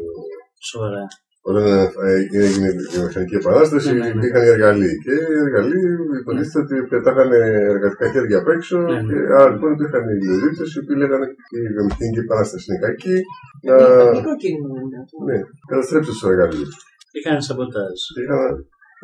Σοβαρά. 0.71 1.05
όταν 1.49 1.64
ε, 2.11 2.16
έγινε 2.47 2.68
η 2.94 2.99
μηχανική 3.07 3.37
επανάσταση, 3.42 3.88
Ναι, 3.92 3.99
ναι, 3.99 4.09
ναι. 4.09 4.18
υπήρχαν 4.18 4.42
οι 4.47 4.51
εργαλείοι. 4.57 4.94
Και 5.05 5.14
οι 5.33 5.38
εργαλείοι 5.47 5.87
υποτίθεται 6.21 6.61
ότι 6.64 6.88
πετάγανε 6.92 7.38
εργατικά 7.75 8.07
χέρια 8.12 8.38
απ' 8.42 8.51
έξω. 8.57 8.77
Ναι, 8.81 8.99
ναι. 9.07 9.12
Και, 9.12 9.18
άρα 9.38 9.49
λοιπόν 9.53 9.71
υπήρχαν 9.77 10.03
οι 10.12 10.16
λουδίτες 10.29 10.68
οι 10.75 10.79
οποίοι 10.83 10.97
λέγανε 11.03 11.27
η 11.59 11.61
βιομηχανική 11.75 12.21
επανάσταση 12.27 12.64
είναι 12.68 12.81
κακή. 12.87 13.16
Να 13.66 13.75
Αγγλικό 14.07 14.35
κίνημα 14.42 14.68
δεν 14.77 14.85
είναι 14.87 14.99
αυτό. 15.05 15.16
ναι, 15.29 15.38
καταστρέψτε 15.71 16.12
τους 16.12 16.23
εργαλείους. 16.33 16.75
Και 17.18 17.26
κάνεις 17.26 17.44
σαμποτάζ. 17.48 17.98
Είχαν, 18.20 18.40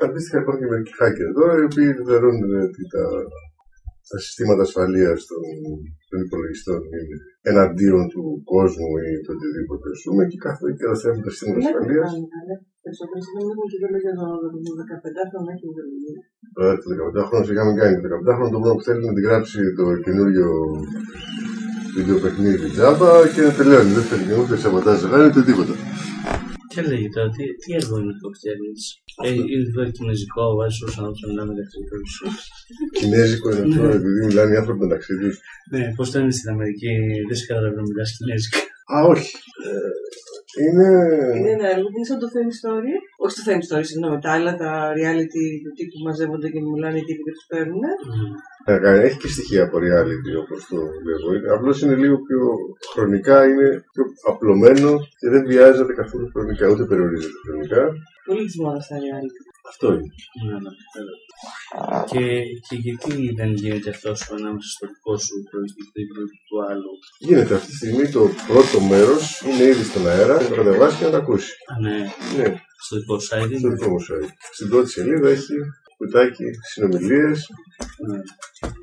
αντίστοιχα 0.05 0.39
υπάρχουν 0.41 0.61
και 0.63 0.71
μερικοί 0.73 0.95
hacker 1.01 1.27
εδώ, 1.33 1.47
οι 1.59 1.65
οποίοι 1.69 1.89
θεωρούν 2.09 2.37
ότι 2.67 2.83
τα, 2.95 3.05
τα 4.11 4.17
συστήματα 4.25 4.63
ασφαλείας 4.69 5.19
των, 5.31 5.43
των 6.09 6.19
υπολογιστών 6.27 6.81
είναι 6.97 7.17
εναντίον 7.51 8.05
του 8.13 8.23
κόσμου 8.53 8.91
ή 9.09 9.13
του 9.23 9.33
οτιδήποτε 9.35 9.87
ας 9.95 10.01
πούμε 10.05 10.23
και 10.31 10.39
καθ' 10.45 10.63
και 10.77 10.83
καταστρέφουν 10.85 11.23
τα 11.27 11.31
συστήματα 11.33 11.59
Δεν 11.61 11.69
ασφαλείας. 11.69 12.11
Περισσότερο 12.85 13.21
δεν 13.37 13.47
έχουν 13.53 13.67
και 13.71 13.79
ιδεολογία 13.81 14.13
εδώ. 14.17 14.29
Το 14.67 14.73
15χρονο 14.93 15.49
έχει 15.55 15.67
ιδεολογία. 15.73 16.21
Τώρα 16.57 16.73
το 16.83 16.89
18χρονο 17.01 17.47
είχαμε 17.53 17.73
κάνει. 17.81 17.97
Το 18.03 18.09
18χρονο 18.17 18.51
το 18.55 18.61
μόνο 18.63 18.75
που 18.77 18.85
θέλει 18.87 19.03
να 19.09 19.13
την 19.17 19.25
γράψει 19.29 19.59
το 19.79 19.85
καινούριο 20.05 20.47
βίντεο 21.97 22.17
παιχνίδι 22.25 22.67
τζάμπα 22.75 23.11
και 23.35 23.43
να 23.47 23.53
τελειώνει. 23.59 23.93
Δεν 23.97 24.05
θέλει 24.09 24.25
και 24.29 24.37
ούτε 24.41 24.55
σαμποτάζ 24.63 24.97
δεν 25.03 25.11
κάνει 25.13 25.27
ούτε 25.31 25.43
τίποτα. 25.49 25.75
Και 26.75 26.83
λέγει 26.91 27.09
τώρα, 27.15 27.29
τι, 27.35 27.43
τι 27.61 27.69
έργο 27.81 27.95
είναι 28.01 28.15
το 28.21 28.29
φτιάχνει. 28.37 28.73
Ε, 29.27 29.31
είναι 29.53 29.69
τώρα 29.75 29.91
κινέζικο, 29.97 30.43
βάζει 30.59 30.77
του 30.79 30.87
ανθρώπου 30.91 31.19
να 31.23 31.29
μιλάμε 31.31 31.51
μεταξύ 31.53 31.79
του. 31.89 31.97
Κινέζικο 32.99 33.47
είναι 33.51 33.65
αυτό, 33.69 33.83
Ναι. 33.87 33.95
επειδή 34.01 34.21
μιλάνε 34.29 34.51
οι 34.55 34.59
άνθρωποι 34.61 34.81
μεταξύ 34.87 35.13
τους. 35.21 35.35
Ναι, 35.73 35.83
πώς 35.97 36.07
το 36.11 36.17
είναι 36.21 36.35
στην 36.39 36.49
Αμερική, 36.55 36.93
δεν 37.29 37.37
σε 37.39 37.45
καταλαβαίνω 37.51 37.81
να 37.83 37.89
μιλάς 37.91 38.11
κινέζικα. 38.17 38.59
Α, 38.95 38.97
όχι. 39.13 39.31
Ε, 40.59 40.63
είναι. 40.67 40.89
Είναι 41.37 41.53
ένα 41.59 41.67
έργο 41.75 41.87
που 41.91 41.97
είναι 41.99 42.11
σαν 42.11 42.19
το 42.23 42.29
Fame 42.35 42.53
Story. 42.61 42.93
Όχι 43.25 43.35
το 43.39 43.43
Fame 43.49 43.65
Story, 43.69 43.85
συγγνώμη, 43.91 44.19
τα 44.25 44.31
άλλα 44.37 44.53
τα 44.63 44.71
reality 44.99 45.45
του 45.63 45.73
τύπου 45.77 45.93
που 45.97 46.05
μαζεύονται 46.09 46.49
και 46.53 46.61
μιλάνε 46.61 46.99
οι 47.01 47.07
τύποι 47.09 47.23
και 47.27 47.35
τους 47.37 47.47
παίρνουν. 47.53 47.83
Ε, 48.67 49.07
Έχει 49.07 49.19
και 49.23 49.29
στοιχεία 49.35 49.63
από 49.67 49.77
reality 49.87 50.33
όπως 50.43 50.61
το 50.71 50.79
βλέπω. 51.05 51.27
Απλώς 51.57 51.77
είναι 51.83 51.97
λίγο 52.03 52.17
πιο 52.27 52.41
χρονικά, 52.93 53.37
είναι 53.51 53.69
πιο 53.93 54.05
απλωμένο 54.31 54.91
και 55.21 55.29
δεν 55.33 55.43
βιάζεται 55.51 55.93
καθόλου 56.01 56.29
χρονικά, 56.35 56.65
ούτε 56.73 56.85
περιορίζεται 56.91 57.39
χρονικά. 57.47 57.83
Πολύ 58.29 58.45
τη 58.51 58.61
μόδα 58.63 58.81
στα 58.81 58.97
reality. 59.05 59.54
Αυτό 59.71 59.87
είναι. 59.93 60.09
Ναι, 60.47 60.57
ναι, 60.65 60.71
ξέρω. 60.91 61.15
Και, 62.11 62.25
και 62.69 62.77
γιατί 62.85 63.33
δεν 63.39 63.51
γίνεται 63.61 63.91
αυτό 63.91 64.15
σου 64.15 64.35
ανάμεσα 64.39 64.69
στο 64.75 64.87
δικό 64.93 65.15
σου 65.25 65.35
προϊστικό 65.51 66.21
και 66.31 66.39
του 66.49 66.57
άλλου; 66.71 66.93
Γίνεται 67.27 67.55
αυτή 67.55 67.71
τη 67.71 67.77
στιγμή 67.81 68.05
το 68.17 68.23
πρώτο 68.51 68.77
μέρος 68.93 69.23
είναι 69.47 69.65
ήδη 69.73 69.85
στον 69.91 70.05
αέρα, 70.09 70.35
να 70.43 70.49
το 70.49 70.55
κατεβάσει 70.55 70.97
και 70.99 71.05
να 71.05 71.11
το 71.11 71.17
ακούσει. 71.17 71.51
Α, 71.73 71.75
ναι, 71.85 71.97
Ναι, 72.37 72.49
στο 72.85 72.95
δικό 73.01 73.17
site 73.29 73.51
στο 73.59 73.67
είναι; 73.67 73.75
δικό 73.75 73.89
μου 73.95 74.01
site. 74.09 74.31
Στην 74.57 74.69
πρώτη 74.71 74.89
σελίδα 74.91 75.29
έχει 75.37 75.55
κουτάκι 75.99 76.45
συνομιλίες 76.73 77.37
Ναι. 78.09 78.19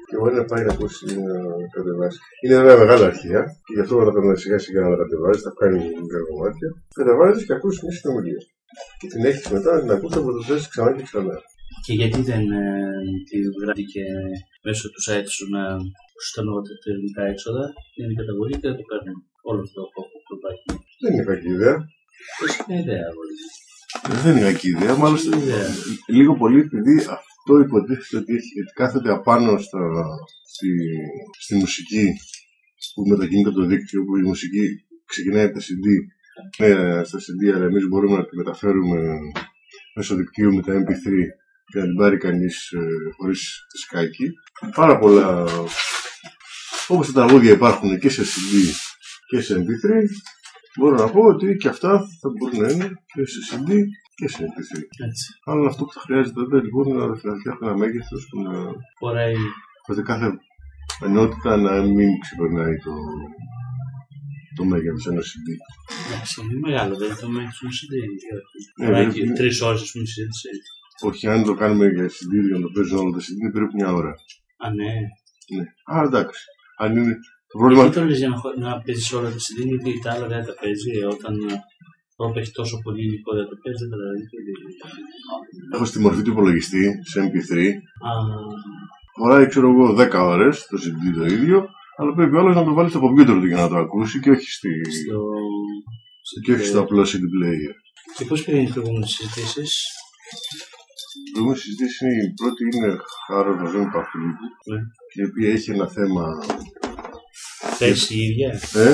και 0.08 0.16
μπορεί 0.20 0.36
να 0.36 0.46
πάει 0.46 0.64
να 0.66 0.74
ακούσει 0.74 1.06
να 1.06 1.34
κατεβάσει. 1.76 2.20
Είναι 2.44 2.56
ένα 2.56 2.78
μεγάλο 2.78 3.04
αρχεία 3.12 3.42
και 3.66 3.74
γι' 3.76 3.80
αυτό 3.86 3.94
όταν 3.98 4.14
πρέπει 4.14 4.40
σιγά 4.40 4.58
σιγά 4.66 4.82
να 4.82 4.90
τα 4.90 4.96
κατεβάζει, 5.04 5.42
θα 5.42 5.54
κάνει 5.60 5.80
λίγα 5.80 6.22
κομμάτια. 6.30 6.70
Κατεβάζεις 7.00 7.46
και 7.46 7.54
ακούσει 7.54 7.80
μια 7.86 7.94
συνομιλία. 7.98 8.42
Και 9.00 9.08
την 9.14 9.22
έχεις 9.30 9.48
μετά 9.56 9.70
να 9.74 9.82
την 9.82 9.92
ακούσει 9.96 10.18
από 10.22 10.32
το 10.36 10.42
θέσει 10.48 10.70
ξανά 10.74 10.92
και 10.96 11.04
ξανά. 11.10 11.36
Και 11.86 11.94
γιατί 12.00 12.20
δεν 12.30 12.44
ε, 12.62 12.66
τη 13.28 13.38
βγάλει 13.56 13.84
και 13.94 14.04
μέσω 14.66 14.86
του 14.94 15.02
site 15.08 15.30
σου 15.36 15.46
να 15.56 15.64
στανόταν 16.28 16.76
τα 16.82 16.88
ελληνικά 16.92 17.24
έξοδα, 17.34 17.66
είναι 17.98 18.14
η 18.16 18.20
καταβολή 18.22 18.54
και 18.60 18.68
δεν 18.70 18.78
το 18.80 18.86
κάνουν 18.92 19.18
όλο 19.50 19.62
αυτό 19.68 19.82
το 19.94 20.02
που 20.26 20.34
υπάρχει. 20.40 20.70
Δεν 21.02 21.10
είναι 21.14 21.28
κακή 21.32 21.50
ιδέα. 21.58 21.78
Έχει 22.46 22.60
μια 22.68 22.80
ιδέα 22.84 23.08
πολύ. 23.18 23.36
Δεν 24.24 24.32
είναι 24.32 24.48
κακή 24.50 24.70
ιδέα, 24.76 24.96
μάλιστα. 25.04 25.30
Ιδέα. 25.44 25.70
Λίγο 26.18 26.34
πολύ 26.42 26.60
επειδή 26.68 26.96
αυτό 27.18 27.54
υποτίθεται 27.66 28.18
ότι 28.22 28.32
έχει, 28.40 28.54
ότι 28.64 28.74
κάθεται 28.82 29.10
απάνω 29.18 29.52
στα, 29.68 29.84
στη, 30.54 30.70
στη 31.44 31.54
μουσική 31.62 32.06
που 32.94 33.02
μετακινείται 33.12 33.50
από 33.50 33.60
το 33.62 33.66
δίκτυο, 33.72 34.00
που 34.06 34.14
η 34.22 34.26
μουσική 34.32 34.66
ξεκινάει 35.12 35.46
από 35.48 35.56
τα 35.58 35.64
CD, 35.68 35.86
ναι, 36.58 37.04
στα 37.04 37.18
CD, 37.20 37.56
αλλά 37.56 37.66
εμείς 37.66 37.88
μπορούμε 37.88 38.18
να 38.18 38.26
τη 38.26 38.36
μεταφέρουμε 38.36 39.00
μέσω 39.96 40.16
δικτύου 40.16 40.54
με 40.56 40.62
τα 40.62 40.74
MP3 40.74 41.10
και 41.66 41.80
να 41.80 41.86
την 41.86 41.96
πάρει 41.96 42.18
κανείς 42.18 42.72
ε, 42.72 42.80
χωρίς 43.18 43.66
δισκάκι. 43.72 44.32
Πάρα 44.76 44.98
πολλά. 45.00 45.46
Όπως 46.88 47.12
τα 47.12 47.14
τραγούδια 47.14 47.52
υπάρχουν 47.52 48.00
και 48.00 48.10
σε 48.10 48.22
CD 48.22 48.52
και 49.28 49.42
σε 49.42 49.56
MP3, 49.60 49.86
μπορώ 50.80 50.96
να 50.96 51.10
πω 51.10 51.22
ότι 51.22 51.56
και 51.56 51.68
αυτά 51.68 52.00
θα 52.22 52.30
μπορούν 52.30 52.62
να 52.62 52.72
είναι 52.72 52.90
και 53.14 53.26
σε 53.26 53.40
CD 53.50 53.70
και 54.16 54.28
σε 54.28 54.44
MP3. 54.44 54.72
Έτσι. 55.08 55.26
Αλλά 55.46 55.68
αυτό 55.68 55.86
που 55.86 55.94
θα 55.94 56.00
χρειάζεται 56.00 56.34
τότε 56.34 56.62
λοιπόν 56.62 56.88
είναι 56.88 57.06
να 57.06 57.16
φτιάχνει 57.16 57.68
ένα 57.68 57.78
μέγεθος 57.78 58.28
που 58.30 58.42
να. 58.42 58.52
Χωράει. 59.00 59.36
ώστε 59.88 60.02
κάθε 60.02 60.38
ενότητα 61.06 61.58
να 61.58 61.82
μην 61.82 62.20
ξεπερνάει 62.20 62.76
το, 62.78 62.94
το 64.58 64.64
μέγεθο 64.72 65.02
ενό 65.12 65.22
CD. 65.30 65.48
Εντάξει, 66.06 66.34
είναι 66.42 66.60
μεγάλο, 66.68 66.94
δεν 67.04 67.12
το 67.22 67.28
μέγεθο 67.36 67.62
του 67.68 67.76
CD. 67.80 67.94
Ναι, 68.78 68.86
Χωράει 68.86 69.06
βέβαια. 69.06 69.24
και 69.26 69.32
τρεις 69.40 69.62
ώρες, 69.68 69.82
ας 69.86 69.92
πούμε, 69.92 70.06
συζήτηση. 70.06 70.50
Όχι, 71.10 71.24
αν 71.34 71.40
το 71.44 71.54
κάνουμε 71.62 71.86
για 71.96 72.06
CD, 72.18 72.32
για 72.48 72.58
να 72.58 72.64
το 72.66 72.70
παίζουν 72.76 72.98
όλα 73.04 73.12
τα 73.16 73.22
CD, 73.26 73.32
είναι 73.42 73.52
περίπου 73.56 73.76
μια 73.80 73.90
ώρα. 74.00 74.12
Α, 74.64 74.66
ναι. 74.80 74.92
Ναι. 75.56 75.66
Α, 75.94 75.96
εντάξει. 76.08 76.42
Αν 76.84 76.90
είναι. 76.98 77.14
Το 77.52 77.58
Γιατί 77.58 77.76
πρόβλημα. 77.76 77.90
το 77.96 78.04
λες 78.10 78.18
για 78.24 78.30
να, 78.34 78.38
χω- 78.42 78.58
να 78.66 78.72
παίζεις 78.86 79.12
όλα 79.18 79.30
τα 79.36 79.40
CD, 79.46 79.58
γιατί 79.72 79.92
τα 80.04 80.10
άλλα 80.14 80.28
δεν 80.34 80.44
τα 80.50 80.54
παίζει, 80.62 80.90
ε, 81.02 81.06
όταν 81.16 81.34
ε, 81.50 81.56
όταν 82.24 82.42
έχει 82.42 82.52
τόσο 82.60 82.76
πολύ 82.86 83.02
υλικό 83.08 83.32
δεν 83.40 83.46
το 83.52 83.56
παίζει, 83.64 83.82
δεν 83.84 83.90
τα 83.92 83.98
δηλαδή. 83.98 84.24
Έχω 85.74 85.86
στη 85.86 86.00
μορφή 86.00 86.22
του 86.22 86.32
υπολογιστή, 86.36 86.84
σε 87.12 87.18
MP3. 87.28 87.54
Α, 88.10 88.12
Χωράει, 89.18 89.48
ξέρω 89.48 89.68
εγώ, 89.70 89.86
10 90.00 90.10
ώρες 90.34 90.66
το 90.70 90.78
CD 90.84 91.18
το 91.18 91.26
ίδιο, 91.26 91.58
αλλά 92.02 92.14
πρέπει 92.14 92.38
άλλος 92.38 92.56
να 92.56 92.64
το 92.64 92.74
βάλει 92.74 92.90
στο 92.90 93.00
κομπιούτερ 93.00 93.36
του 93.40 93.46
για 93.48 93.56
να 93.58 93.68
το 93.68 93.78
ακούσει 93.78 94.20
και 94.20 94.30
όχι, 94.30 94.52
στη... 94.52 94.70
στο... 95.02 95.20
και 96.44 96.54
όχι 96.54 96.66
στο 96.66 96.80
απλό 96.80 97.02
CD 97.02 97.24
player. 97.36 97.74
Και 98.18 98.26
πώς 98.26 98.44
πήγαινε 98.44 98.68
οι 98.68 98.72
προηγούμενε 98.72 99.06
συζητήσεις, 99.06 99.86
Η 101.28 101.32
προηγούμενη 101.32 101.60
συζήτηση 101.64 102.06
είναι 102.06 102.24
η 102.30 102.34
πρώτη 102.40 102.62
είναι 102.72 102.98
Χάρο 103.28 103.56
να 103.56 103.66
ζούμε 103.72 103.90
Παυτουλίκου, 103.94 104.48
Ναι. 104.72 104.80
η 105.20 105.24
οποία 105.30 105.50
έχει 105.56 105.72
ένα 105.72 105.88
θέμα. 105.88 106.26
πέρσι 107.80 108.14
η 108.16 108.22
ίδια, 108.30 108.50
Ε, 108.86 108.94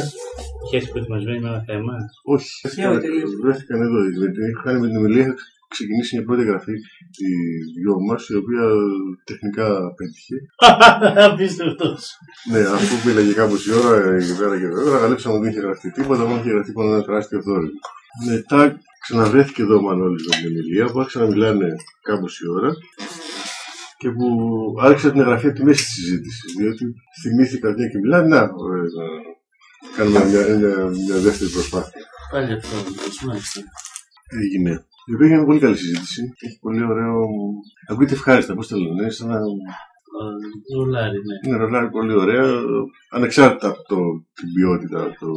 και 0.70 0.78
έχεις 0.78 0.89
προετοιμασμένη 0.91 1.39
με 1.39 1.48
ένα 1.50 1.63
θέμα; 1.70 1.93
όχι, 2.34 2.50
βρέθηκαν, 2.63 3.00
τελείως. 3.00 3.32
βρέθηκαν 3.43 3.82
εδώ. 3.82 4.00
Με 4.24 4.32
την- 4.34 4.48
Είχα 4.50 4.62
κάνει 4.65 4.80
με 4.80 4.88
την 4.88 4.98
ομιλία, 4.98 5.22
είχα 5.26 5.36
ξεκινήσει 5.68 6.16
μια 6.16 6.26
πρώτη 6.26 6.42
εγγραφή 6.42 6.76
της 7.16 7.36
δυο 7.78 7.96
μας, 8.08 8.28
η 8.28 8.36
οποία 8.36 8.66
τεχνικά 9.24 9.68
πέτυχε. 9.98 10.38
Απίστευτος. 11.30 12.02
Ναι, 12.52 12.60
αφού 12.60 13.08
μίλαγε 13.08 13.34
κάπως 13.34 13.68
η 13.68 13.72
ώρα, 13.74 13.96
η 14.18 14.34
πέρα 14.40 14.60
και 14.60 14.68
βέβαια, 14.68 14.92
ανακαλύψαμε 14.92 15.36
ότι 15.36 15.44
δεν 15.44 15.52
είχε 15.52 15.62
γραφτεί 15.66 15.92
τίποτα, 15.92 16.26
μόνο 16.26 16.40
είχε 16.40 16.50
γραφτεί 16.50 16.72
πάνω 16.72 16.90
ένα 16.94 17.04
τεράστιο 17.04 17.42
θόρυβο. 17.42 17.80
Μετά 18.30 18.80
ξαναβρέθηκε 19.02 19.62
εδώ 19.62 19.76
ο 19.78 19.82
Μανώλης 19.82 20.26
με 20.28 20.36
την 20.36 20.46
Εμιλία, 20.46 20.86
που 20.86 21.00
άρχισαν 21.00 21.22
να 21.22 21.28
μιλάνε 21.28 21.76
κάπως 22.02 22.40
η 22.40 22.50
ώρα 22.58 22.72
και 23.98 24.10
που 24.10 24.28
άρχισα 24.82 25.12
την 25.12 25.20
εγγραφή 25.20 25.48
από 25.48 25.56
τη 25.56 25.64
μέση 25.64 25.84
της 25.84 25.94
συζήτησης. 25.94 26.54
Διότι 26.58 26.86
θυμήθηκα 27.22 27.70
ότι 27.70 27.90
και 27.92 27.98
μιλάνε, 27.98 28.28
να, 28.28 28.42
ωραία, 28.56 28.82
να 28.82 29.06
κάνουμε 29.96 30.26
μια, 30.26 30.42
μια, 30.58 30.76
μια 31.06 31.18
δεύτερη 31.26 31.50
προσπάθεια. 31.50 32.02
Πάλι 32.32 32.54
αυτό, 32.54 32.76
μάλιστα. 33.26 33.62
Έγινε. 34.30 34.86
Η 35.10 35.13
οποία 35.13 35.28
έγινε 35.28 35.46
πολύ 35.46 35.60
καλή 35.60 35.78
συζήτηση. 35.78 36.22
Έχει 36.46 36.58
πολύ 36.60 36.84
ωραίο. 36.91 37.15
Ακούγεται 37.89 38.13
ευχάριστα, 38.13 38.54
πώς 38.56 38.67
το 38.67 38.78
λένε. 38.78 39.02
Είναι 39.02 39.10
σαν 39.10 39.28
να 39.30 39.39
Α, 40.20 40.26
Ρουλάρι, 40.76 41.20
ναι. 41.28 41.36
είναι 41.43 41.58
ρολάρι 41.62 41.89
πολύ 41.98 42.13
ωραία, 42.24 42.48
ανεξάρτητα 43.17 43.67
από 43.72 43.82
το, 43.91 44.00
την 44.38 44.48
ποιότητα, 44.54 45.00
το, 45.22 45.30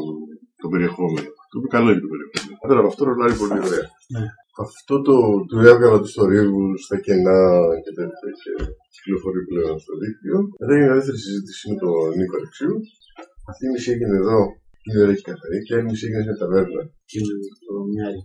το 0.63 0.67
περιεχόμενο. 0.73 1.31
Το 1.51 1.55
οποίο 1.59 1.71
καλό 1.77 1.89
είναι 1.91 2.05
το 2.05 2.11
περιεχόμενο. 2.13 2.59
Πέρα 2.69 2.79
από 2.83 2.91
αυτό, 2.93 3.01
ρολάρι 3.09 3.35
πολύ 3.43 3.59
ωραία. 3.69 3.87
Ναι. 4.15 4.25
Αυτό 4.67 4.95
το 5.07 5.17
του 5.49 5.59
έβγαλα 5.71 5.99
τους 6.03 6.13
θορύβους 6.17 6.77
στα 6.87 6.97
κενά 7.05 7.41
και 7.85 7.93
τέτοια 7.99 8.29
και 8.43 8.53
κυκλοφορεί 8.95 9.41
πλέον 9.51 9.75
στο 9.85 9.93
δίκτυο. 10.03 10.37
Μετά 10.59 10.71
έγινε 10.73 10.87
μια 10.87 10.97
δεύτερη 10.99 11.19
συζήτηση 11.27 11.63
με 11.71 11.77
τον 11.83 12.09
Νίκο 12.19 12.35
Αλεξίου. 12.41 12.77
Αυτή 13.51 13.63
η 13.67 13.71
μισή 13.73 13.91
έγινε 13.95 14.17
εδώ, 14.23 14.41
η 14.97 15.01
ώρα 15.03 15.13
έχει 15.15 15.25
καθαρή, 15.31 15.59
και 15.65 15.73
η 15.73 15.77
άλλη 15.77 15.87
μισή 15.91 16.05
έγινε 16.09 16.23
στην 16.27 16.39
ταβέρνα. 16.43 16.83
Και 17.11 17.19
το 17.67 17.73
μοιάζει 17.93 18.21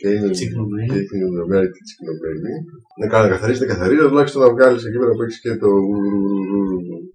Και 0.00 0.08
είναι 0.14 0.28
Τσικνωμένη. 0.36 0.88
και 0.90 0.96
έχει 1.00 1.08
την 1.10 1.20
μια 1.50 1.60
και 1.74 1.82
τσικνωμένη. 1.86 2.52
Να 3.00 3.06
κάνει 3.12 3.24
να 3.26 3.32
καθαρίσει 3.34 3.60
την 3.62 3.70
καθαρή, 3.72 3.94
αλλά 3.98 4.10
τουλάχιστον 4.12 4.40
να 4.44 4.48
βγάλεις 4.54 4.82
εκεί 4.86 4.98
πέρα 5.00 5.12
που 5.16 5.22
έχεις 5.24 5.38
και 5.44 5.52
το 5.64 5.70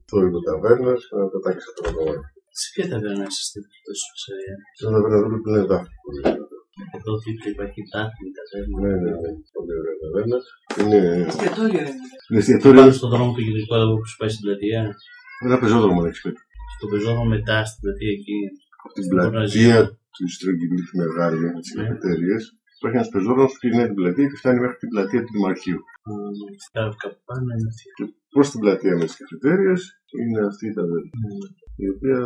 θόρυβο 0.09 0.39
ταβέρνας 0.47 0.99
και 1.07 1.15
να 1.19 1.25
πετάξει 1.33 1.65
αυτό 1.69 1.81
το 1.87 1.91
κομμάτι. 1.97 2.25
Σε 2.61 2.67
ποια 2.73 2.85
ταβέρνα 2.91 3.23
είσαστε 3.31 3.59
τόσο 3.87 4.05
ψαρία. 4.17 4.55
Στην 4.77 4.85
ταβέρνα 4.93 5.17
εδώ 5.19 5.27
που 5.41 5.49
είναι 5.51 5.63
δάφη. 5.71 5.93
Εδώ 6.97 7.11
δίπλα 7.23 7.47
υπάρχει 7.55 7.81
τάχνη 7.93 8.27
ταβέρνα. 8.37 8.75
Ναι, 8.83 8.93
ναι, 9.03 9.11
ναι. 9.21 9.31
Πολύ 9.55 9.73
ωραία 9.79 9.95
ταβέρνας. 10.03 10.43
Είναι, 10.79 10.99
Εστιατόριο 11.31 11.79
είναι. 11.83 11.93
είναι 12.29 12.39
εστιατόριο. 12.43 12.79
Πάνω 12.81 12.93
στον 12.99 13.09
δρόμο 13.13 13.29
του 13.35 13.43
κεντρικού 13.47 13.73
εδώ 13.81 13.93
που 13.99 14.07
σου 14.09 14.17
πάει 14.19 14.31
στην 14.33 14.43
πλατεία. 14.45 14.81
Ένα 15.45 15.55
πεζόδρομο 15.61 15.99
να 16.03 16.07
έχεις 16.09 16.21
πει. 16.23 16.31
Στο 16.75 16.85
πεζόδρομο 16.91 17.25
μετά 17.35 17.57
στην 17.69 17.79
πλατεία 17.83 18.11
εκεί. 18.17 18.39
Από 18.87 18.95
την 18.99 19.07
πλατεία 19.11 19.77
του 20.15 20.25
Στρογγυλίου 20.35 20.85
Μεγάλη, 21.01 21.39
με 21.53 21.59
τι 21.63 21.69
Ναι. 21.71 21.77
καφετέρειε. 21.79 22.37
Υπάρχει 22.77 22.97
ένας 22.99 23.11
πεζόδρομος 23.13 23.51
που 23.51 23.59
ξεκινάει 23.61 23.89
την 23.91 23.99
πλατεία 24.01 24.27
και 24.29 24.37
φτάνει 24.41 24.59
μέχρι 24.63 24.77
την 24.83 24.89
πλατεία 24.93 25.21
του 25.23 25.33
Δημαρχείου. 25.37 25.81
Στα 26.65 26.81
κάπου 27.01 27.19
πάνω 27.29 27.47
είναι 27.55 27.69
αυτή. 27.73 27.85
Προς 28.33 28.47
την 28.51 28.59
πλατεία 28.63 28.93
με 28.99 29.05
τις 29.07 29.17
καφετέρειε 29.21 29.75
είναι 30.19 30.39
αυτή 30.49 30.63
η 30.69 30.73
ταβέρνα. 30.77 31.11
Η 31.83 31.87
οποία 31.93 32.19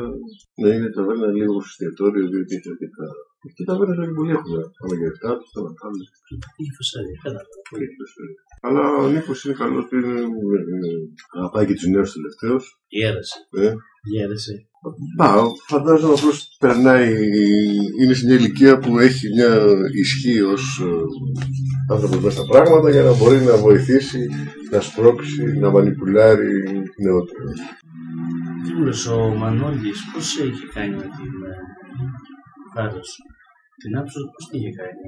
ναι, 0.62 0.70
είναι 0.76 0.90
ταβέρνα 0.98 1.28
λίγο 1.38 1.54
ως 1.60 1.66
εστιατόριο, 1.70 2.26
διότι 2.32 2.52
έχει 2.58 2.70
αρκετά. 2.74 3.08
Και 3.42 3.54
τα 3.58 3.64
ταβέρνα 3.70 3.94
δεν 4.00 4.14
πολύ 4.20 4.32
έχουν. 4.38 4.56
Αλλά 4.82 4.96
για 5.00 5.10
αυτά 5.14 5.30
τους 5.40 5.50
θα 5.54 5.60
να 5.64 5.72
Είχε 6.60 6.74
φασαρία. 6.80 7.18
Κατάλαβα. 7.26 7.56
Πολύ 7.72 7.86
ευχαριστώ. 7.92 8.24
Αλλά 8.68 8.84
ο 9.04 9.06
Νίκος 9.14 9.40
είναι 9.44 9.56
καλός 9.62 9.84
και 9.90 9.96
είναι, 10.02 10.20
είναι, 10.74 10.90
αγαπάει 11.38 11.66
και 11.68 11.78
τους 11.78 11.88
νέους 11.94 12.10
τελευταίους. 12.18 12.64
Γέρασε. 12.98 13.38
Ε. 13.64 13.70
Γέρασε. 14.04 14.66
Μα, 15.18 15.28
φαντάζομαι 15.68 16.14
απλώς 16.14 16.56
περνάει, 16.60 17.14
είναι 18.02 18.14
σε 18.14 18.26
μια 18.26 18.36
ηλικία 18.36 18.80
που 18.80 19.00
έχει 19.00 19.28
μια 19.34 19.52
ισχύ 20.02 20.42
ως 20.42 20.82
άνθρωπος 21.92 22.20
μέσα 22.20 22.38
στα 22.38 22.46
πράγματα 22.52 22.90
για 22.90 23.02
να 23.02 23.16
μπορεί 23.18 23.38
να 23.42 23.58
βοηθήσει, 23.58 24.30
να 24.72 24.82
σπρώξει, 24.82 25.44
να 25.60 25.70
μανιπουλάρει 25.72 26.64
νεότερο. 27.04 27.50
Τι 28.64 28.74
μου 28.74 28.84
λες, 28.86 29.06
ο 29.06 29.34
Μανώλης 29.36 30.00
πώς 30.14 30.38
είχε 30.38 30.66
κάνει 30.74 30.96
με 30.96 31.02
την 31.18 31.34
ε, 31.52 31.56
Χάρος. 32.74 33.10
Την 33.82 33.98
Άψο 33.98 34.20
πώς 34.34 34.48
την 34.48 34.60
είχε 34.60 34.72
κάνει; 34.80 35.08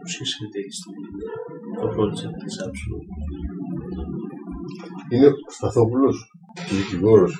Πώς 0.00 0.14
είχε 0.14 0.24
συμμετέχει 0.24 0.72
στην 0.78 0.94
το 1.80 1.86
project 1.96 2.34
της 2.44 2.56
Άψο. 2.64 2.94
Είναι 5.10 5.26
ο 5.26 5.32
Σταθόπουλος, 5.56 6.16
δικηγόρο. 6.70 7.26
Δικηγόρος, 7.26 7.34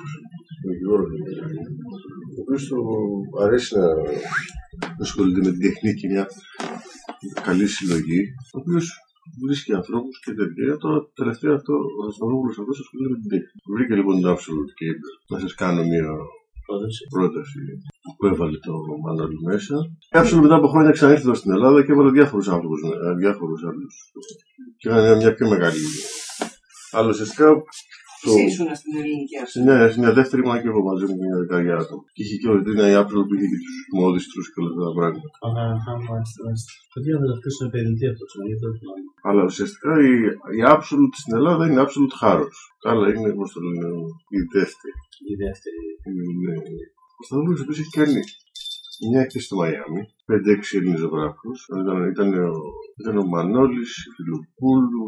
ο 2.36 2.40
οποίος 2.42 2.62
του 2.68 2.80
αρέσει 3.44 3.70
να 3.78 3.86
ασχολείται 5.04 5.40
με 5.44 5.50
την 5.54 5.60
τεχνική 5.66 6.00
και 6.00 6.08
μια 6.08 6.26
καλή 7.46 7.66
συλλογή, 7.66 8.20
ο 8.54 8.58
οποίος 8.60 8.86
βρίσκει 9.44 9.72
ανθρώπους 9.80 10.20
και 10.24 10.32
τέτοια. 10.40 10.76
Τώρα 10.82 10.98
τελευταία 11.20 11.54
αυτό 11.54 11.74
ο 12.02 12.10
Σταθόπουλο 12.16 12.50
αυτός 12.62 12.80
ασχολείται 12.82 13.10
με 13.12 13.18
την 13.20 13.28
τέχνη. 13.32 13.56
Βρήκε 13.74 13.94
λοιπόν 13.98 14.14
την 14.18 14.28
Absolute 14.32 14.72
και 14.78 14.84
είπε 14.90 15.06
να 15.32 15.38
σας 15.42 15.52
κάνω 15.62 15.82
μια 15.92 16.08
Πρόταση. 16.66 17.02
πρόταση 17.14 17.60
που 18.16 18.26
έβαλε 18.26 18.58
το 18.66 18.74
Μανώλη 19.04 19.38
μέσα. 19.50 19.76
Η 20.12 20.16
Absolute 20.20 20.42
μετά 20.44 20.56
από 20.60 20.68
χρόνια 20.72 20.90
ξανήρθε 20.90 21.24
εδώ 21.26 21.34
στην 21.34 21.50
Ελλάδα 21.56 21.84
και 21.84 21.92
έβαλε 21.92 22.10
διάφορους 22.10 22.48
άνθρωπου, 22.48 22.76
διάφορους 23.18 23.60
άλλους. 23.68 23.94
Και 24.80 24.88
έκανε 24.88 25.16
μια 25.16 25.34
πιο 25.34 25.48
μεγάλη. 25.48 25.78
Αλλά 26.90 27.08
ουσιαστικά 27.08 27.46
το, 28.22 28.28
Εσύ 28.30 28.42
ήσουν 28.50 28.68
στην 28.80 28.92
ελληνική 29.00 29.34
σε 29.36 29.42
άψη. 29.42 29.56
μια, 29.64 29.76
σε 29.92 29.96
μια 30.02 30.12
δεύτερη 30.18 30.40
ήμουν 30.42 30.58
και 30.62 30.70
εγώ 30.72 30.82
μαζί 30.90 31.04
μου 31.08 31.16
μια 31.22 31.36
δεκαετία 31.42 31.76
άτομα. 31.82 32.02
Και 32.14 32.22
είχε 32.24 32.36
και 32.40 32.48
όλη 32.52 32.62
την 32.66 32.78
η 32.92 32.94
Apple 33.00 33.22
που 33.26 33.34
είχε 33.36 33.48
και 33.52 33.60
τους 33.64 33.76
μόδιστρους 33.98 34.46
και 34.50 34.58
όλα 34.60 34.70
αυτά 34.72 34.82
τα 34.88 34.94
πράγματα. 34.98 35.28
Αχα, 35.46 35.64
αχα, 35.76 35.92
μάλιστα, 36.08 36.38
μάλιστα. 36.46 36.70
Το 36.92 36.98
διάβαζα 37.04 37.32
αυτός 37.36 37.54
είναι 37.56 37.68
επενδυτή 37.70 38.06
αυτός, 38.12 38.30
ναι, 38.36 38.44
γιατί 38.48 38.62
το 38.64 38.70
θυμάμαι. 38.78 39.08
Αλλά 39.28 39.42
ουσιαστικά 39.50 39.92
η, 40.10 40.14
η 40.58 40.60
Absolute 40.74 41.14
στην 41.22 41.32
Ελλάδα 41.38 41.62
είναι 41.66 41.82
Absolute 41.86 42.14
Χάρος. 42.22 42.56
Τα 42.82 42.88
άλλα 42.92 43.06
είναι, 43.12 43.30
όπω 43.34 43.44
το 43.54 43.60
λένε, 43.66 43.88
η 44.38 44.40
δεύτερη. 44.56 44.98
Η 45.32 45.34
δεύτερη. 45.44 45.82
Είναι, 46.08 46.54
ο 47.20 47.22
Σταύρος 47.26 47.60
ο 47.62 47.72
έχει 47.82 47.94
κάνει 48.00 48.20
μια 49.10 49.20
έκθεση 49.20 49.44
στο 49.46 49.56
Μαϊάμι, 49.56 50.02
5-6 50.28 50.76
Έλληνες 50.76 51.00
ζωγράφους. 51.00 51.58
Ήταν, 51.82 51.98
ήταν, 52.12 52.28
ο, 52.34 52.52
ήταν 53.00 53.16
ο 53.18 53.24
Μανώλης, 53.32 53.92
η 54.06 54.10
Φιλοπούλου, 54.16 55.06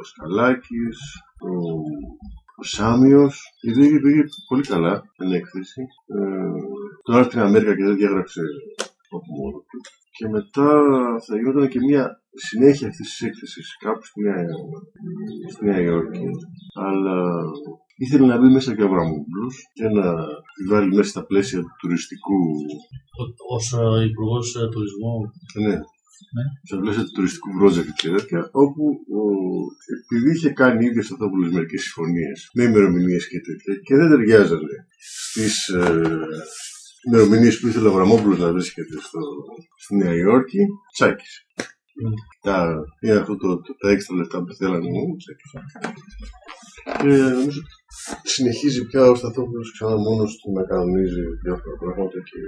ο 0.00 0.02
Σκαλάκης, 0.10 0.98
ο, 1.48 1.52
ο 2.60 2.62
Σάμιος. 2.74 3.34
Η 3.66 3.70
οποία 3.70 4.00
πήγε 4.04 4.22
πολύ 4.48 4.62
καλά 4.72 4.94
την 5.16 5.32
έκθεση. 5.32 5.82
Ε, 6.16 6.18
τώρα 7.06 7.22
στην 7.22 7.40
Αμέρικα 7.40 7.76
και 7.76 7.84
δεν 7.84 7.96
διάγραψε 7.96 8.40
από 9.16 9.18
μόνο 9.38 9.58
του. 9.68 9.78
Και 10.16 10.28
μετά 10.28 10.70
θα 11.26 11.36
γινόταν 11.36 11.68
και 11.68 11.80
μια 11.88 12.04
συνέχεια 12.48 12.88
αυτής 12.88 13.06
της 13.08 13.20
έκθεσης 13.28 13.76
κάπου 13.84 14.04
στη 14.04 14.20
Νέα, 14.26 14.44
στη 15.52 15.64
Νέα 15.64 15.80
Υόρκη. 15.80 16.26
Αλλά 16.86 17.16
ήθελε 18.04 18.26
να 18.26 18.38
μπει 18.38 18.48
μέσα 18.52 18.74
και 18.74 18.82
ο 18.82 18.86
Αβραμόπουλος 18.86 19.54
και 19.72 19.86
να 19.98 20.06
τη 20.54 20.62
βάλει 20.70 20.94
μέσα 20.94 21.10
στα 21.10 21.26
πλαίσια 21.26 21.58
του 21.60 21.74
τουριστικού 21.80 22.40
Ο- 23.20 23.54
Ως 23.56 23.66
υπουργός 24.10 24.46
τουρισμού. 24.72 25.14
ναι. 25.66 25.76
Ναι. 26.36 26.44
Στα 26.68 26.76
πλαίσια 26.80 27.02
του 27.04 27.14
τουριστικού 27.14 27.50
project 27.60 27.90
και 28.00 28.08
τέτοια, 28.16 28.48
όπου 28.52 28.84
ο, 29.18 29.22
επειδή 30.02 30.30
είχε 30.34 30.50
κάνει 30.50 30.84
ήδη 30.86 31.02
στο 31.02 31.14
Σταθόπουλο 31.14 31.52
μερικέ 31.52 31.78
συμφωνίες 31.78 32.50
με 32.54 32.62
ημερομηνίες 32.62 33.28
και 33.28 33.40
τέτοια 33.40 33.74
και 33.86 33.94
δεν 33.96 34.08
ταιριάζανε 34.10 34.76
στις, 34.98 35.68
ε, 35.68 36.02
ημερομηνίες 37.06 37.58
που 37.58 37.66
ήθελε 37.66 37.88
ο 37.88 37.90
Αβραμόπουλος 37.90 38.38
να 38.38 38.52
βρίσκεται 38.52 38.94
στο, 39.06 39.20
στη 39.82 39.96
Νέα 39.96 40.14
Υόρκη, 40.14 40.62
τσάκισε. 40.92 41.40
Mm. 42.00 42.14
Τα, 42.46 42.56
είναι 43.00 43.18
αυτό 43.22 43.36
το, 43.36 43.48
το, 43.60 43.76
τα 43.80 43.90
έξτρα 43.90 44.16
λεφτά 44.16 44.38
που 44.44 44.54
θέλανε 44.54 44.88
μου, 44.94 45.16
τσάκισε. 45.16 45.58
Και 47.00 47.08
νομίζω 47.38 47.60
ότι 47.60 48.28
συνεχίζει 48.34 48.86
πια 48.86 49.02
ο 49.10 49.14
Σταθόπουλο 49.14 49.62
ξανά 49.72 49.96
μόνος 49.96 50.30
του 50.38 50.52
να 50.56 50.62
κανονίζει 50.70 51.22
διάφορα 51.44 51.76
πράγματα 51.82 52.18
και 52.30 52.40